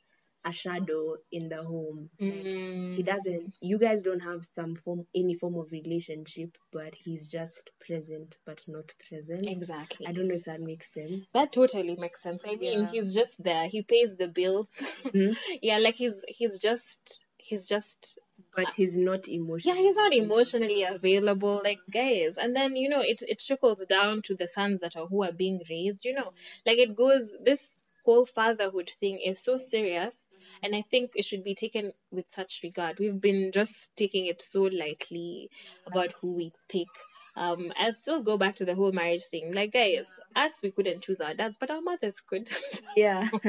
a 0.45 0.51
shadow 0.51 1.17
in 1.31 1.49
the 1.49 1.63
home. 1.63 2.09
Like, 2.19 2.29
Mm, 2.45 2.95
he 2.95 3.03
doesn't 3.03 3.53
you 3.61 3.77
guys 3.77 4.01
don't 4.01 4.19
have 4.21 4.43
some 4.43 4.75
form 4.75 5.05
any 5.15 5.33
form 5.35 5.55
of 5.55 5.71
relationship 5.71 6.57
but 6.71 6.95
he's 6.95 7.27
just 7.27 7.69
present 7.85 8.37
but 8.45 8.61
not 8.67 8.91
present 9.07 9.47
exactly. 9.47 10.07
i 10.07 10.11
don't 10.11 10.27
know 10.27 10.35
if 10.35 10.45
that 10.45 10.59
makes 10.61 10.91
sense 10.93 11.25
that 11.33 11.51
totally 11.51 11.95
makes 11.95 12.21
sense. 12.21 12.43
I 12.47 12.55
mean, 12.55 12.81
Yeah. 12.81 12.87
he's 12.91 13.13
just 13.13 13.41
there. 13.43 13.67
He 13.67 13.81
pays 13.83 14.15
the 14.15 14.27
bills. 14.27 14.69
Mhm. 15.03 15.35
yeah, 15.61 15.77
like 15.77 15.95
he's 15.95 16.23
he's 16.27 16.59
just 16.59 17.23
he's 17.37 17.67
just 17.67 18.17
but 18.55 18.71
he's 18.73 18.97
not 18.97 19.27
emotional 19.27 19.75
yeah 19.75 19.81
he's 19.81 19.95
not 19.95 20.13
emotionally 20.13 20.83
available 20.83 21.61
like 21.63 21.79
guys. 21.91 22.37
And 22.37 22.55
then 22.55 22.75
you 22.75 22.89
know 22.89 23.01
it 23.01 23.21
it 23.27 23.39
trickles 23.45 23.85
down 23.85 24.21
to 24.23 24.35
the 24.35 24.47
sons 24.47 24.81
that 24.81 24.95
are 24.95 25.05
who 25.07 25.23
are 25.23 25.31
being 25.31 25.61
raised 25.69 26.05
you 26.05 26.13
know. 26.13 26.33
Like 26.65 26.77
it 26.77 26.95
goes 26.95 27.29
this 27.43 27.79
whole 28.05 28.25
fatherhood 28.25 28.91
thing 28.99 29.19
is 29.23 29.43
so 29.43 29.57
serious 29.57 30.27
and 30.63 30.73
i 30.75 30.81
think 30.89 31.11
it 31.15 31.25
should 31.25 31.43
be 31.43 31.53
taken 31.53 31.91
with 32.11 32.25
such 32.29 32.61
regard. 32.63 32.97
We've 32.97 33.19
been 33.21 33.51
just 33.51 33.95
taking 33.95 34.25
it 34.25 34.41
so 34.41 34.63
lightly 34.63 35.49
about 35.85 36.13
who 36.21 36.33
we 36.33 36.53
pick. 36.69 36.87
Um 37.35 37.71
i'll 37.79 37.93
still 37.93 38.21
go 38.23 38.37
back 38.37 38.55
to 38.55 38.65
the 38.65 38.75
whole 38.75 38.91
marriage 38.91 39.25
thing. 39.25 39.53
Like 39.53 39.73
guys 39.73 40.11
us 40.35 40.53
we 40.63 40.71
couldn't 40.71 41.03
choose 41.03 41.21
our 41.21 41.33
dads 41.33 41.57
but 41.57 41.69
our 41.69 41.81
mothers 41.81 42.19
could. 42.21 42.49
Yeah. 42.95 43.29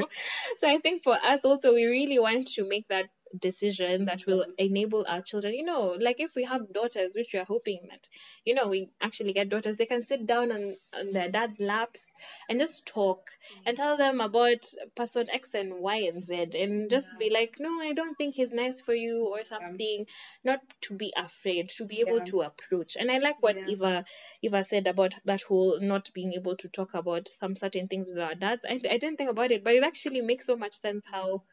So 0.59 0.69
I 0.69 0.77
think 0.77 1.03
for 1.03 1.13
us 1.15 1.39
also, 1.43 1.73
we 1.73 1.85
really 1.85 2.19
want 2.19 2.47
to 2.49 2.67
make 2.67 2.87
that 2.89 3.05
decision 3.39 4.05
that 4.05 4.25
will 4.25 4.41
mm-hmm. 4.41 4.51
enable 4.57 5.05
our 5.07 5.21
children. 5.21 5.53
You 5.53 5.65
know, 5.65 5.95
like 5.99 6.19
if 6.19 6.35
we 6.35 6.43
have 6.45 6.73
daughters, 6.73 7.13
which 7.15 7.31
we 7.33 7.39
are 7.39 7.45
hoping 7.45 7.87
that, 7.89 8.07
you 8.45 8.53
know, 8.53 8.67
we 8.67 8.89
actually 9.01 9.33
get 9.33 9.49
daughters, 9.49 9.75
they 9.75 9.85
can 9.85 10.03
sit 10.03 10.25
down 10.27 10.51
on, 10.51 10.75
on 10.93 11.11
their 11.11 11.29
dad's 11.29 11.59
laps 11.59 12.01
and 12.49 12.59
just 12.59 12.85
talk 12.85 13.31
mm-hmm. 13.31 13.61
and 13.67 13.77
tell 13.77 13.97
them 13.97 14.21
about 14.21 14.65
person 14.95 15.27
X 15.29 15.53
and 15.53 15.75
Y 15.79 15.97
and 15.97 16.25
Z 16.25 16.49
and 16.55 16.89
just 16.89 17.17
be 17.19 17.29
like, 17.29 17.57
no, 17.59 17.79
I 17.81 17.93
don't 17.93 18.15
think 18.15 18.35
he's 18.35 18.53
nice 18.53 18.81
for 18.81 18.93
you 18.93 19.27
or 19.27 19.43
something. 19.43 20.05
Not 20.43 20.59
to 20.81 20.93
be 20.95 21.13
afraid, 21.17 21.69
to 21.69 21.85
be 21.85 21.99
able 22.01 22.19
Yeah. 22.19 22.25
to 22.25 22.41
approach. 22.41 22.95
And 22.95 23.11
I 23.11 23.17
like 23.17 23.41
what 23.41 23.55
Yeah. 23.57 23.67
Eva 23.67 24.05
Eva 24.41 24.63
said 24.63 24.87
about 24.87 25.13
that 25.25 25.41
whole 25.43 25.79
not 25.79 26.11
being 26.13 26.33
able 26.33 26.55
to 26.57 26.67
talk 26.67 26.93
about 26.93 27.27
some 27.27 27.55
certain 27.55 27.87
things 27.87 28.09
with 28.09 28.19
our 28.19 28.35
dads. 28.35 28.65
I, 28.65 28.73
I 28.89 28.97
didn't 28.97 29.17
think 29.17 29.29
about 29.29 29.51
it, 29.51 29.63
but 29.63 29.73
it 29.75 29.83
actually 29.83 30.21
makes 30.21 30.45
so 30.45 30.55
much 30.55 30.73
sense 30.73 31.05
how 31.11 31.43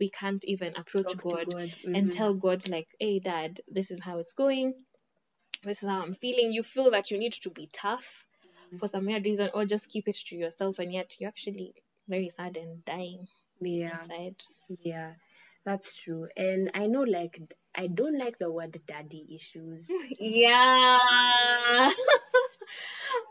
we 0.00 0.10
can't 0.10 0.44
even 0.44 0.74
approach 0.76 1.12
Talk 1.12 1.22
God, 1.22 1.46
God. 1.46 1.70
and 1.94 2.08
Mhm. 2.08 2.10
tell 2.10 2.34
God, 2.34 2.68
like, 2.68 2.88
hey, 3.00 3.18
dad, 3.20 3.60
this 3.68 3.90
is 3.90 4.00
how 4.00 4.18
it's 4.18 4.32
going. 4.32 4.74
This 5.64 5.82
is 5.82 5.88
how 5.88 6.02
I'm 6.02 6.14
feeling. 6.14 6.52
You 6.52 6.62
feel 6.62 6.90
that 6.90 7.10
you 7.10 7.18
need 7.18 7.32
to 7.34 7.50
be 7.50 7.68
tough 7.72 8.26
Mm-hmm. 8.46 8.78
for 8.78 8.88
some 8.88 9.06
weird 9.06 9.24
reason, 9.24 9.50
or 9.54 9.64
just 9.64 9.88
keep 9.88 10.08
it 10.08 10.16
to 10.26 10.36
yourself, 10.36 10.78
and 10.78 10.92
yet 10.92 11.16
you're 11.18 11.28
actually 11.28 11.74
very 12.08 12.28
sad 12.28 12.56
and 12.56 12.84
dying 12.84 13.28
yeah 13.60 14.00
inside. 14.02 14.44
yeah 14.82 15.12
that's 15.64 15.94
true 15.96 16.28
and 16.36 16.70
i 16.74 16.86
know 16.86 17.02
like 17.02 17.40
i 17.74 17.86
don't 17.86 18.18
like 18.18 18.38
the 18.38 18.50
word 18.50 18.80
daddy 18.86 19.26
issues 19.34 19.86
Yeah. 20.18 21.90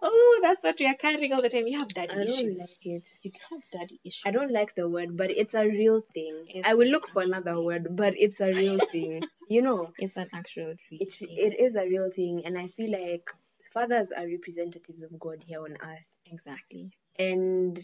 oh, 0.01 0.39
that's 0.41 0.63
what 0.63 0.79
we 0.79 0.86
are 0.88 0.94
carrying 0.96 1.34
all 1.34 1.41
the 1.41 1.50
time. 1.50 1.67
You 1.67 1.79
have 1.79 1.94
daddy 1.94 2.13
i 2.13 2.15
don't 2.25 2.29
issues. 2.29 2.60
like 2.60 2.86
it 2.86 3.10
You 3.24 3.32
have 3.51 3.62
daddy 3.72 4.00
issues. 4.03 4.24
I 4.25 4.32
don't 4.32 4.51
like 4.51 4.75
the 4.75 4.89
word, 4.89 5.15
but 5.17 5.32
it's 5.32 5.53
a 5.53 5.65
real 5.67 6.01
thing. 6.13 6.46
It's 6.50 6.67
I 6.67 6.74
will 6.74 6.88
look 6.88 7.08
for 7.08 7.22
another 7.24 7.60
word, 7.62 7.96
but 7.96 8.13
it's 8.17 8.39
a 8.39 8.51
real 8.51 8.79
thing. 8.91 9.24
You 9.50 9.62
know, 9.62 9.91
It's 9.98 10.17
an 10.17 10.27
actual 10.34 10.75
it, 10.91 11.13
it 11.22 11.60
is 11.60 11.75
a 11.75 11.86
real 11.88 12.10
thing, 12.12 12.44
and 12.46 12.58
I 12.58 12.67
feel 12.67 12.91
like 12.91 13.29
fathers 13.74 14.12
are 14.12 14.25
representatives 14.27 15.01
of 15.03 15.20
God 15.20 15.44
here 15.46 15.62
on 15.62 15.74
earth, 15.82 16.08
exactly. 16.25 16.91
and 17.17 17.79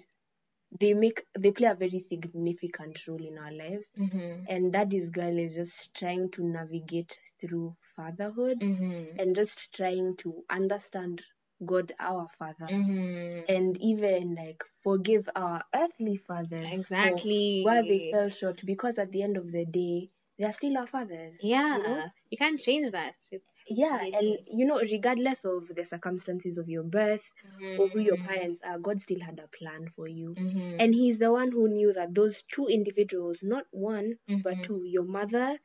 they 0.80 0.94
make 0.96 1.24
they 1.38 1.52
play 1.52 1.68
a 1.68 1.76
very 1.76 2.00
significant 2.00 3.00
role 3.08 3.24
in 3.24 3.38
our 3.38 3.52
lives. 3.52 3.90
Mm-hmm. 4.00 4.46
And 4.50 4.74
Daddy's 4.74 5.10
girl 5.10 5.38
is 5.38 5.56
just 5.56 5.94
trying 5.94 6.32
to 6.32 6.44
navigate 6.44 7.18
through 7.40 7.76
fatherhood 7.96 8.60
Mm-hmm. 8.62 9.20
and 9.20 9.36
just 9.36 9.72
trying 9.74 10.16
to 10.18 10.44
understand 10.50 11.22
God, 11.66 11.94
our 12.00 12.28
Father, 12.38 12.68
Mm-hmm. 12.70 13.46
and 13.50 13.78
even 13.82 14.36
like 14.36 14.64
forgive 14.84 15.30
our 15.36 15.62
earthly 15.74 16.18
fathers 16.18 16.68
Exactly. 16.72 17.62
where 17.64 17.84
they 17.84 18.10
fell 18.12 18.30
short 18.30 18.62
because 18.66 18.98
at 18.98 19.12
the 19.12 19.22
end 19.24 19.38
of 19.38 19.52
the 19.52 19.66
day 19.66 20.10
they 20.38 20.46
are 20.46 20.54
still 20.54 20.78
our 20.78 20.88
fathers 20.88 21.36
Yeah, 21.42 21.78
you 21.78 21.84
know? 21.84 22.04
you 22.30 22.38
can't 22.38 22.60
change 22.60 22.92
that. 22.92 23.16
It's 23.32 23.52
yeah 23.68 24.00
really- 24.02 24.14
and 24.14 24.60
you 24.60 24.66
know 24.66 24.80
regardless 24.82 25.46
of 25.46 25.68
the 25.76 25.86
circumstances 25.86 26.58
of 26.58 26.68
your 26.70 26.84
birth 26.84 27.26
or 27.78 27.90
who 27.90 28.00
your 28.00 28.18
Mhm. 28.18 28.26
parents 28.26 28.62
are 28.64 28.78
god 28.80 29.02
still 29.02 29.20
had 29.22 29.40
a 29.40 29.48
plan 29.58 29.88
for 29.96 30.08
you 30.08 30.36
Mhm. 30.40 30.76
and 30.80 30.96
he's 30.96 31.20
the 31.20 31.32
one 31.32 31.52
who 31.52 31.68
knew 31.70 31.94
that 31.94 32.14
those 32.16 32.44
two 32.52 32.68
individuals 32.68 33.44
not 33.44 33.66
one 33.72 34.18
but 34.44 34.58
Mhm. 34.58 34.64
two 34.64 34.82
your 34.86 35.04
mother 35.04 35.60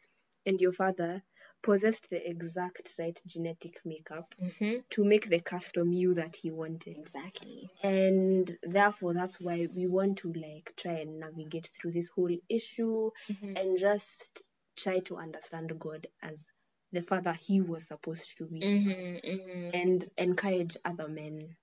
and 0.46 0.60
your 0.60 0.72
father 0.72 1.22
possessed 1.62 2.08
the 2.10 2.28
exact 2.28 2.94
right 2.98 3.20
genetic 3.26 3.80
makeup 3.84 4.34
Mhm. 4.40 4.84
to 4.90 5.04
make 5.04 5.28
the 5.28 5.40
custom 5.40 5.92
you 5.92 6.14
that 6.14 6.36
he 6.36 6.50
wanted 6.50 6.96
Exactly. 6.98 7.70
and 7.82 8.56
therefore 8.62 9.12
that's 9.14 9.40
why 9.40 9.66
we 9.74 9.86
want 9.86 10.18
to 10.18 10.32
like 10.32 10.72
try 10.76 10.92
and 11.00 11.20
navigate 11.20 11.66
through 11.74 11.92
this 11.92 12.08
whole 12.08 12.36
issue 12.48 13.10
Mhm. 13.28 13.58
and 13.58 13.78
just 13.78 14.42
try 14.76 14.98
to 15.00 15.16
understand 15.16 15.78
God 15.78 16.06
as 16.22 16.44
the 16.92 17.02
father 17.02 17.32
he 17.34 17.60
was 17.60 17.86
supposed 17.86 18.36
to 18.38 18.46
be 18.46 18.60
Mhm. 18.60 19.20
Mhm. 19.24 19.70
and 19.74 20.10
encourage 20.16 20.76
other 20.84 21.08
men 21.08 21.56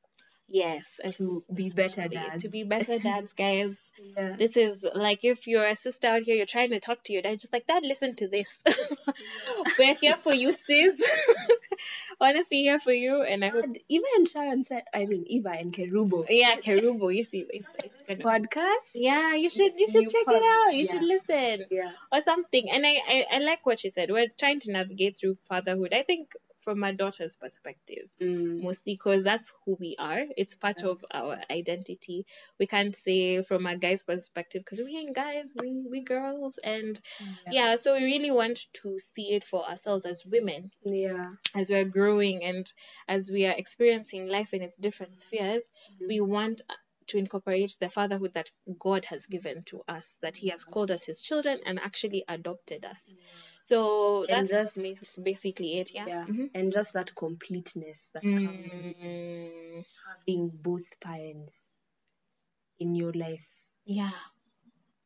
Yes, 0.48 1.00
To 1.18 1.42
be 1.54 1.72
better 1.72 2.08
dads. 2.08 2.44
To 2.44 2.50
be 2.50 2.64
better 2.76 3.00
dads, 3.00 3.34
guys. 3.34 3.76
Yeah. 4.16 4.36
This 4.38 4.56
is 4.58 4.86
like 4.94 5.24
if 5.26 5.48
you're 5.48 5.66
a 5.66 5.76
sister 5.76 6.08
out 6.08 6.24
here, 6.24 6.36
you're 6.36 6.46
trying 6.46 6.70
to 6.70 6.80
talk 6.80 7.04
to 7.06 7.14
your 7.14 7.22
dad, 7.24 7.40
just 7.40 7.52
like, 7.52 7.66
Dad, 7.66 7.82
listen 7.84 8.14
to 8.16 8.28
this. 8.28 8.60
We're 9.80 9.96
here 9.96 10.18
for 10.22 10.36
you, 10.36 10.54
sis. 10.54 11.02
Honestly, 12.22 12.62
here 12.64 12.80
for 12.80 12.92
you. 12.92 13.24
And 13.24 13.44
I 13.44 13.50
hope, 13.50 13.66
Eva 13.90 14.06
and 14.18 14.28
Sharon 14.30 14.66
said, 14.66 14.84
I 14.94 15.06
mean, 15.06 15.24
Eva 15.28 15.50
and 15.58 15.74
Kerubo. 15.74 16.26
yeah, 16.30 16.56
Kerubo, 16.58 17.14
you 17.16 17.24
see, 17.24 17.46
it's, 17.50 17.68
it's 17.84 18.08
gonna- 18.24 18.24
podcast. 18.42 18.92
yeah, 18.94 19.34
you 19.34 19.50
should, 19.50 19.74
you 19.78 19.88
should 19.88 20.02
New 20.04 20.10
check 20.10 20.26
pod- 20.26 20.36
it 20.36 20.44
out. 20.44 20.74
You 20.74 20.86
yeah. 20.86 20.92
should 20.92 21.04
listen. 21.04 21.66
Yeah. 21.72 21.92
or 22.12 22.20
something. 22.22 22.70
And 22.72 22.86
I, 22.86 23.00
I, 23.08 23.26
I 23.34 23.38
like 23.40 23.66
what 23.66 23.80
she 23.80 23.90
said. 23.90 24.12
We're 24.12 24.28
trying 24.38 24.60
to 24.62 24.72
navigate 24.72 25.18
through 25.18 25.38
fatherhood. 25.44 25.94
I 25.94 26.04
think 26.04 26.34
from 26.66 26.80
my 26.80 26.92
daughter's 26.92 27.36
perspective, 27.38 28.10
Mm. 28.20 28.62
mostly 28.64 28.94
because 28.96 29.24
that's 29.24 29.54
who 29.64 29.78
we 29.80 29.96
are. 30.00 30.26
It's 30.36 30.56
part 30.56 30.82
Yeah. 30.82 30.90
of 30.90 31.06
our 31.12 31.40
identity. 31.50 32.26
We 32.60 32.68
can't 32.68 32.96
say 32.96 33.42
from 33.44 33.66
a 33.68 33.78
guy's 33.78 34.04
perspective 34.04 34.64
because 34.66 34.82
we 34.82 34.98
ain't 34.98 35.16
guys, 35.16 35.54
we 35.62 35.86
we 35.90 36.02
girls, 36.02 36.60
and 36.64 37.00
mm, 37.20 37.38
yeah. 37.52 37.76
So 37.78 37.94
we 37.96 38.04
really 38.04 38.32
want 38.32 38.60
to 38.82 39.00
see 39.00 39.34
it 39.38 39.44
for 39.46 39.62
ourselves 39.70 40.06
as 40.06 40.26
women 40.26 40.72
Yeah. 40.84 41.36
as 41.54 41.70
we're 41.70 41.86
growing 41.86 42.44
and 42.44 42.74
as 43.08 43.32
we 43.32 43.46
are 43.46 43.56
experiencing 43.58 44.28
life 44.28 44.54
in 44.54 44.62
its 44.62 44.76
different 44.76 45.16
spheres. 45.16 45.70
Mm. 46.02 46.08
We 46.08 46.20
want 46.22 46.62
uh, 46.70 46.74
to 47.08 47.18
incorporate 47.20 47.76
the 47.80 47.90
fatherhood 47.90 48.34
that 48.34 48.50
God 48.80 49.06
has 49.06 49.28
given 49.28 49.62
to 49.66 49.84
us, 49.88 50.18
that 50.24 50.38
He 50.38 50.50
has 50.50 50.66
mm. 50.66 50.72
called 50.72 50.90
us 50.92 51.06
His 51.06 51.22
children 51.22 51.60
and 51.66 51.80
actually 51.80 52.24
adopted 52.28 52.84
us. 52.86 53.14
So 53.68 54.26
And 54.26 54.48
that's 54.48 54.76
just- 54.76 55.24
basically 55.24 55.80
it, 55.80 55.92
yeah. 55.94 56.06
Yeah. 56.08 56.26
Mhm. 56.28 56.50
And 56.54 56.72
just 56.72 56.94
that 56.94 57.16
completeness 57.16 58.00
that 58.14 58.22
comes 58.24 58.74
with 58.74 59.86
having 60.06 60.50
both 60.50 60.86
parents 61.02 61.64
in 62.80 62.96
your 62.96 63.12
life. 63.14 63.48
yeah. 63.86 64.12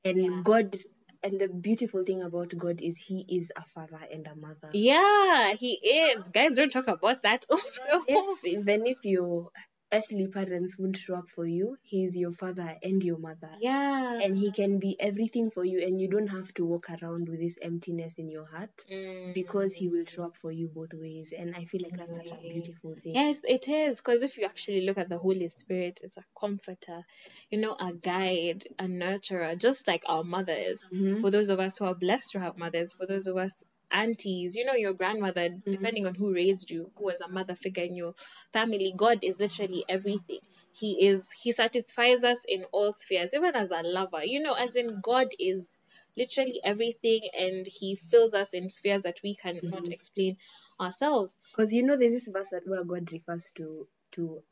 And 0.06 0.24
Yeah. 0.24 0.42
God, 0.44 0.78
and 1.24 1.40
the 1.42 1.48
beautiful 1.50 2.04
thing 2.06 2.22
about 2.22 2.58
God 2.58 2.82
is 2.82 2.98
He 2.98 3.26
is 3.28 3.52
a 3.56 3.64
father 3.74 4.00
and 4.12 4.26
a 4.28 4.36
mother. 4.36 4.70
Yeah, 4.74 5.54
He 5.54 5.74
is. 5.76 6.30
Guys, 6.30 6.56
don't 6.56 6.72
talk 6.72 6.88
about 6.88 7.24
that. 7.24 7.46
Also. 7.50 7.62
If, 8.08 8.46
even 8.46 8.88
if 8.88 9.04
your 9.04 9.52
earthly 9.92 10.28
parents 10.28 10.78
won't 10.78 10.98
show 10.98 11.16
up 11.16 11.30
for 11.30 11.46
you, 11.46 11.78
He 11.84 12.06
is 12.06 12.16
your 12.16 12.32
father 12.32 12.78
and 12.84 13.04
your 13.04 13.18
mother. 13.18 13.52
yeah. 13.60 14.20
And 14.22 14.38
He 14.38 14.52
can 14.52 14.80
be 14.80 14.96
everything 15.00 15.50
for 15.52 15.64
you, 15.66 15.80
and 15.82 16.00
you 16.00 16.08
don't 16.08 16.28
have 16.28 16.54
to 16.56 16.66
walk 16.66 16.90
around 16.90 17.30
with 17.30 17.40
this 17.40 17.56
emptiness 17.62 18.14
in 18.18 18.30
your 18.30 18.46
heart 18.46 18.86
Mm. 18.92 19.34
because 19.34 19.74
He 19.76 19.88
will 19.90 20.06
show 20.06 20.24
up 20.26 20.36
for 20.42 20.52
you 20.52 20.68
both 20.68 20.94
ways. 20.94 21.34
And 21.38 21.56
I 21.56 21.66
feel 21.66 21.82
like 21.84 21.98
that's 21.98 22.16
such 22.16 22.32
a 22.32 22.42
beautiful 22.48 22.96
thing. 23.04 23.16
Yes, 23.16 23.38
it 23.44 23.68
is. 23.68 23.98
Because 23.98 24.24
if 24.24 24.38
you 24.38 24.46
actually 24.46 24.82
look 24.82 24.98
at 24.98 25.10
the 25.10 25.18
Holy 25.18 25.48
Spirit, 25.48 26.02
it's 26.04 26.18
a 26.18 26.24
comforter, 26.40 27.04
you 27.50 27.60
know, 27.60 27.76
a 27.80 27.94
guide, 27.94 28.66
a 28.78 28.86
nurturer, 28.86 29.58
just 29.58 29.88
like 29.88 30.04
our 30.08 30.24
mothers. 30.24 30.90
Mhm. 30.94 31.22
For 31.22 31.32
those 31.32 31.50
of 31.50 31.60
us 31.60 31.78
who 31.78 31.86
are 31.86 31.96
blessed 31.96 32.32
to 32.34 32.40
have 32.40 32.58
mothers, 32.58 32.94
for 32.94 33.06
those 33.06 33.28
of 33.28 33.38
us 33.38 33.64
aunties, 33.92 34.56
you 34.56 34.66
know, 34.66 34.74
your 34.74 34.94
grandmother, 34.94 35.50
depending 35.70 36.06
on 36.06 36.16
who 36.16 36.34
raised 36.34 36.70
you, 36.72 36.92
who 36.98 37.06
was 37.06 37.22
a 37.22 37.28
mother 37.28 37.56
figure 37.56 37.84
in 37.84 37.96
your 37.96 38.14
family, 38.54 38.94
God 38.96 39.20
is 39.22 39.40
literally 39.40 39.84
everything. 39.90 40.40
He 40.72 41.06
is, 41.08 41.30
He 41.42 41.52
satisfies 41.52 42.24
us 42.24 42.38
in 42.48 42.66
all 42.72 42.94
spheres, 42.94 43.32
even 43.34 43.56
as 43.56 43.72
a 43.72 43.82
lover, 43.84 44.24
you 44.24 44.40
know, 44.42 44.54
as 44.54 44.76
in 44.76 45.00
God 45.02 45.28
is 45.40 45.70
literally 46.18 46.60
everything 46.64 47.30
and 47.38 47.66
He 47.68 47.96
fills 47.96 48.34
us 48.34 48.54
in 48.54 48.70
spheres 48.70 49.04
that 49.04 49.20
we 49.24 49.36
cannot 49.36 49.86
Mhm. 49.86 49.92
explain 49.92 50.38
ourselves. 50.80 51.36
Because 51.52 51.74
you 51.74 51.84
know, 51.84 51.96
there's 51.98 52.14
this 52.14 52.28
verse 52.28 52.50
that 52.50 52.68
where 52.68 52.84
God 52.84 53.12
refers 53.12 53.52
to 53.56 53.88
to 54.14 54.44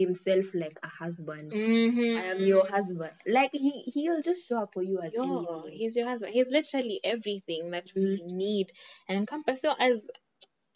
himself 0.00 0.46
like 0.54 0.78
a 0.82 0.88
husband. 0.88 1.52
Mm-hmm. 1.52 2.18
I 2.18 2.24
am 2.32 2.40
your 2.40 2.66
husband. 2.66 3.12
Like 3.26 3.50
he 3.52 3.82
he'll 3.94 4.22
just 4.22 4.48
show 4.48 4.62
up 4.62 4.72
for 4.72 4.82
you 4.82 5.00
as 5.00 5.12
Yo, 5.12 5.66
he's 5.70 5.94
your 5.96 6.08
husband. 6.08 6.32
He's 6.34 6.48
literally 6.48 7.00
everything 7.04 7.70
that 7.70 7.92
we 7.94 8.22
need 8.26 8.72
and 9.08 9.18
encompass. 9.18 9.60
So 9.60 9.74
as 9.78 10.06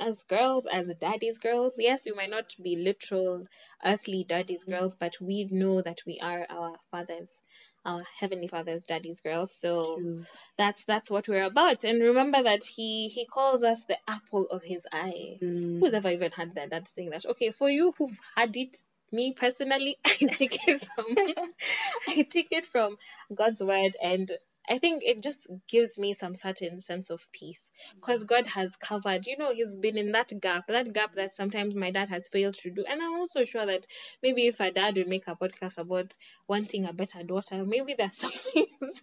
as 0.01 0.25
girls, 0.25 0.67
as 0.67 0.93
daddy's 1.01 1.39
girls, 1.39 1.75
yes, 1.79 2.03
we 2.05 2.13
might 2.13 2.31
not 2.31 2.55
be 2.63 2.77
literal 2.77 3.47
earthly 3.85 4.25
daddy's 4.25 4.65
girls, 4.65 4.95
but 4.99 5.15
we 5.21 5.49
know 5.51 5.83
that 5.83 6.01
we 6.07 6.19
are 6.21 6.47
our 6.51 6.77
father's, 6.91 7.41
our 7.85 8.03
heavenly 8.19 8.49
father's 8.49 8.85
daddy's 8.85 9.21
girls. 9.21 9.55
So 9.59 9.97
True. 9.97 10.25
that's 10.59 10.85
that's 10.85 11.11
what 11.11 11.29
we're 11.29 11.45
about. 11.45 11.85
And 11.85 12.03
remember 12.03 12.43
that 12.43 12.65
he 12.65 13.09
he 13.09 13.25
calls 13.27 13.63
us 13.63 13.85
the 13.85 13.99
apple 14.09 14.47
of 14.51 14.63
his 14.65 14.83
eye. 14.93 15.39
Mm. 15.43 15.81
Who's 15.81 15.95
ever 15.95 16.11
even 16.11 16.33
had 16.33 16.55
that? 16.57 16.71
That's 16.71 16.91
saying 16.91 17.11
that. 17.11 17.27
Okay, 17.27 17.51
for 17.51 17.71
you 17.71 17.95
who've 17.97 18.19
had 18.37 18.57
it, 18.57 18.77
me 19.15 19.33
personally, 19.33 19.99
I 20.07 20.17
take 20.41 20.59
it 20.69 20.85
from 20.85 21.07
I 22.09 22.23
take 22.31 22.53
it 22.53 22.67
from 22.67 22.99
God's 23.35 23.63
word 23.63 23.97
and 24.03 24.33
I 24.69 24.79
think 24.79 25.03
it 25.05 25.23
just 25.23 25.47
gives 25.69 25.99
me 25.99 26.15
some 26.15 26.35
certain 26.35 26.81
sense 26.81 27.11
of 27.11 27.27
peace 27.33 27.63
because 27.95 28.21
mm-hmm. 28.21 28.35
God 28.35 28.47
has 28.49 28.77
covered, 28.77 29.27
you 29.27 29.37
know, 29.37 29.53
He's 29.53 29.77
been 29.77 29.99
in 29.99 30.13
that 30.13 30.33
gap, 30.41 30.69
that 30.69 30.93
gap 30.93 31.15
that 31.17 31.35
sometimes 31.35 31.75
my 31.75 31.91
dad 31.91 32.09
has 32.09 32.29
failed 32.29 32.55
to 32.55 32.71
do. 32.71 32.85
And 32.89 33.03
I'm 33.03 33.15
also 33.15 33.45
sure 33.45 33.67
that 33.67 33.87
maybe 34.23 34.47
if 34.47 34.61
a 34.61 34.71
dad 34.71 34.97
would 34.97 35.09
make 35.09 35.29
a 35.29 35.37
podcast 35.37 35.79
about 35.79 36.17
wanting 36.49 36.87
a 36.87 36.93
better 36.93 37.23
daughter, 37.23 37.65
maybe 37.65 37.95
there's 37.97 38.17
some 38.19 38.31
things 38.31 39.03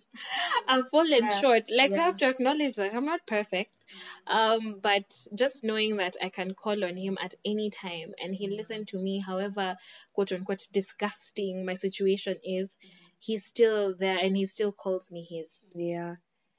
I've 0.68 0.90
fallen 0.90 1.26
Yeah, 1.26 1.40
short. 1.40 1.64
Like, 1.70 1.92
I 1.92 1.98
have 1.98 2.18
to 2.18 2.30
acknowledge 2.30 2.76
that 2.76 2.94
I'm 2.96 3.06
not 3.06 3.28
perfect. 3.28 3.86
Mm-hmm. 4.28 4.38
Um, 4.38 4.80
but 4.82 5.16
just 5.36 5.64
knowing 5.64 5.98
that 5.98 6.16
I 6.24 6.30
can 6.30 6.54
call 6.54 6.84
on 6.84 6.98
Him 6.98 7.18
at 7.22 7.36
any 7.46 7.70
time 7.70 8.14
and 8.22 8.36
He'll 8.36 8.50
mm-hmm. 8.50 8.58
listen 8.58 8.86
to 8.88 8.98
me, 8.98 9.20
however, 9.20 9.78
quote 10.14 10.32
unquote, 10.32 10.68
disgusting 10.72 11.66
my 11.66 11.76
situation 11.76 12.38
is, 12.44 12.76
He's 13.22 13.46
still 13.46 13.96
there 13.98 14.18
and 14.18 14.36
He 14.36 14.46
still 14.46 14.72
calls 14.74 15.12
me 15.12 15.22
His. 15.24 15.70
Yeah. 15.76 16.16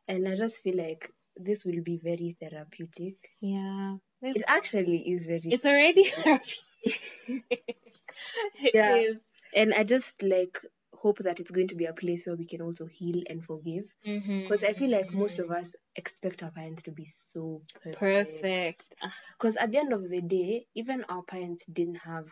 And 0.08 0.28
I 0.28 0.36
just 0.36 0.62
feel 0.62 0.76
like 0.76 1.10
this 1.36 1.64
will 1.64 1.82
be 1.82 1.96
very 1.98 2.36
therapeutic. 2.40 3.16
Yeah. 3.40 3.96
It 4.22 4.42
actually 4.46 4.98
is 5.10 5.26
very 5.26 5.42
It's 5.44 5.66
already 5.66 6.04
It 6.84 8.74
Yeah. 8.74 8.96
is. 8.96 9.22
and 9.54 9.74
I 9.74 9.82
just 9.84 10.22
like 10.22 10.60
hope 10.94 11.18
that 11.18 11.40
it's 11.40 11.50
going 11.50 11.68
to 11.68 11.74
be 11.74 11.86
a 11.86 11.92
place 11.92 12.24
where 12.26 12.36
we 12.36 12.46
can 12.46 12.60
also 12.62 12.86
heal 12.86 13.22
and 13.28 13.44
forgive. 13.44 13.84
Because 14.04 14.62
I 14.64 14.72
feel 14.72 14.90
like 14.90 15.12
most 15.14 15.38
of 15.38 15.50
us 15.50 15.68
expect 15.96 16.42
our 16.42 16.50
parents 16.50 16.82
to 16.84 16.92
be 16.92 17.06
so 17.32 17.62
perfect. 17.82 17.98
perfect, 18.00 18.94
Ah, 19.02 19.14
Because 19.38 19.56
at 19.56 19.72
the 19.72 19.78
end 19.78 19.92
of 19.92 20.08
the 20.08 20.20
day, 20.20 20.66
even 20.74 21.04
our 21.08 21.22
parents 21.22 21.64
didn't 21.72 21.96
have 22.04 22.28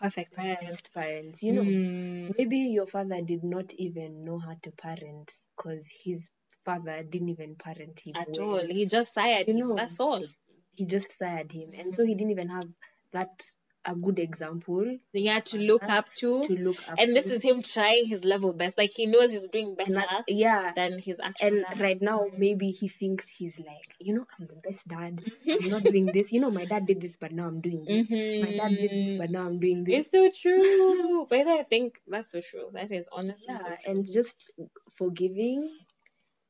perfect 0.00 0.34
parents. 0.34 0.80
parents. 0.94 1.42
You 1.42 1.52
know, 1.52 1.64
Mm. 1.64 2.34
maybe 2.38 2.58
your 2.58 2.86
father 2.86 3.20
did 3.22 3.44
not 3.44 3.72
even 3.74 4.24
know 4.24 4.38
how 4.38 4.54
to 4.62 4.70
parent 4.72 5.32
because 5.56 5.86
his 6.04 6.30
father 6.64 7.02
didn't 7.02 7.28
even 7.30 7.56
parent 7.56 8.00
him 8.00 8.16
at 8.16 8.28
well. 8.38 8.48
all. 8.60 8.66
He 8.66 8.86
just 8.86 9.14
sired 9.14 9.48
You 9.48 9.54
him. 9.54 9.68
know, 9.68 9.76
That's 9.76 9.98
all. 10.00 10.24
He 10.72 10.84
just 10.86 11.16
sired 11.18 11.52
him, 11.52 11.70
and 11.74 11.94
so 11.94 12.04
he 12.04 12.14
didn't 12.14 12.30
even 12.30 12.48
have 12.48 12.68
that 13.12 13.42
a 13.86 13.94
good 13.94 14.18
example 14.18 14.98
Yeah, 15.14 15.40
to 15.40 15.56
look 15.58 15.82
up 15.84 16.12
to. 16.16 16.42
to 16.42 16.52
look 16.54 16.76
up. 16.88 16.96
and 16.98 17.14
this 17.14 17.26
to. 17.26 17.34
is 17.34 17.42
him 17.42 17.62
trying 17.62 18.06
his 18.06 18.24
level 18.24 18.52
best. 18.52 18.76
Like 18.76 18.90
he 18.94 19.06
knows 19.06 19.30
he's 19.32 19.46
doing 19.46 19.74
better 19.74 19.92
that- 19.94 20.24
yeah. 20.28 20.72
than 20.76 20.98
his 20.98 21.18
actual. 21.18 21.46
And 21.48 21.64
dad. 21.68 21.80
right 21.80 22.02
now, 22.02 22.26
maybe 22.36 22.70
he 22.72 22.88
thinks 22.88 23.26
he's 23.28 23.58
like, 23.58 23.94
you 23.98 24.14
know, 24.14 24.26
I'm 24.38 24.46
the 24.48 24.56
best 24.56 24.86
dad. 24.86 25.22
I'm 25.48 25.68
not 25.70 25.82
doing 25.82 26.06
this. 26.06 26.30
You 26.30 26.40
know, 26.40 26.50
my 26.50 26.66
dad 26.66 26.86
did 26.86 27.00
this, 27.00 27.16
but 27.18 27.32
now 27.32 27.46
I'm 27.46 27.60
doing 27.62 27.84
this. 27.86 28.06
My 28.10 28.56
dad 28.56 28.76
did 28.76 28.90
this, 28.90 29.08
Mhm. 29.14 29.18
but 29.18 29.30
now 29.30 29.46
I'm 29.46 29.58
doing 29.58 29.84
this. 29.84 30.06
It's 30.06 30.10
so 30.12 30.30
true. 30.42 31.26
but 31.30 31.46
I 31.46 31.62
think 31.62 32.00
that's 32.06 32.30
so 32.30 32.40
true. 32.42 32.68
That 32.74 32.92
is 32.92 33.08
honestly 33.12 33.56
so 33.56 33.68
yeah, 33.68 33.76
true. 33.76 33.92
and 33.92 34.06
just 34.06 34.50
forgiving, 34.90 35.70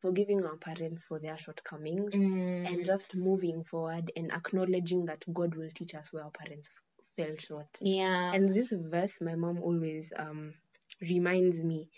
forgiving 0.03 0.45
our 0.45 0.57
parents 0.57 1.05
for 1.05 1.19
their 1.21 1.38
shortcomings, 1.38 2.12
Mm. 2.12 2.66
and 2.66 2.85
just 2.87 3.14
moving 3.14 3.62
forward 3.62 4.11
and 4.16 4.33
acknowledging 4.33 5.05
that 5.07 5.25
God 5.33 5.55
will 5.55 5.71
teach 5.75 5.95
us 5.95 6.12
where 6.12 6.25
our 6.25 6.31
parents 6.31 6.69
fell 7.16 7.37
short. 7.38 7.68
yeah. 7.81 8.33
And 8.33 8.55
this 8.55 8.73
verse, 8.73 9.20
my 9.20 9.35
mom 9.35 9.61
always 9.62 10.12
um 10.16 10.53
reminds 11.01 11.59
me, 11.59 11.88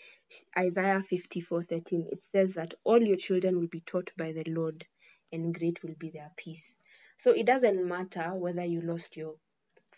Isaiah 0.57 1.01
fifty 1.01 1.41
four 1.41 1.63
thirteen. 1.63 2.07
It 2.11 2.21
says 2.31 2.53
that 2.55 2.73
all 2.83 3.01
your 3.01 3.17
children 3.17 3.59
will 3.59 3.67
be 3.67 3.81
taught 3.81 4.11
by 4.17 4.31
the 4.31 4.43
Lord, 4.47 4.85
and 5.31 5.53
great 5.53 5.83
will 5.83 5.95
be 5.99 6.09
their 6.09 6.31
peace. 6.37 6.73
So 7.17 7.31
it 7.31 7.45
doesn't 7.45 7.87
matter 7.87 8.33
whether 8.35 8.65
you 8.65 8.81
lost 8.81 9.15
your 9.17 9.35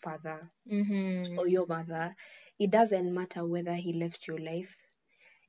father 0.04 0.50
mm-hmm. 0.72 1.40
or 1.40 1.48
your 1.48 1.66
mother. 1.68 2.16
It 2.60 2.72
doesn't 2.72 3.14
matter 3.14 3.46
whether 3.46 3.74
he 3.74 3.94
left 3.94 4.28
your 4.28 4.38
life. 4.38 4.76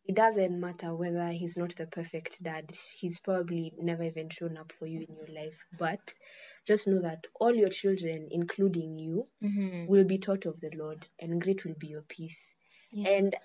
It 0.07 0.15
doesn't 0.15 0.59
matter 0.61 0.95
whether 0.95 1.29
he's 1.31 1.57
not 1.57 1.75
the 1.77 1.87
perfect 1.87 2.43
dad. 2.43 2.71
He's 2.99 3.21
probably 3.21 3.73
never 3.81 4.05
even 4.05 4.31
shown 4.31 4.57
up 4.57 4.73
for 4.79 4.87
you 4.87 5.05
in 5.09 5.17
your 5.17 5.29
life. 5.35 5.59
But 5.79 6.15
just 6.67 6.87
know 6.87 7.01
that 7.01 7.27
all 7.41 7.55
your 7.55 7.71
children, 7.71 8.29
including 8.31 8.99
you, 8.99 9.27
Mm-hmm. 9.43 9.87
will 9.87 10.05
be 10.05 10.19
taught 10.19 10.47
of 10.47 10.61
the 10.61 10.71
Lord, 10.77 11.07
and 11.21 11.41
great 11.41 11.65
will 11.65 11.75
be 11.79 11.89
your 11.89 12.03
peace. 12.03 12.39
Yeah. 12.93 13.09
And 13.11 13.37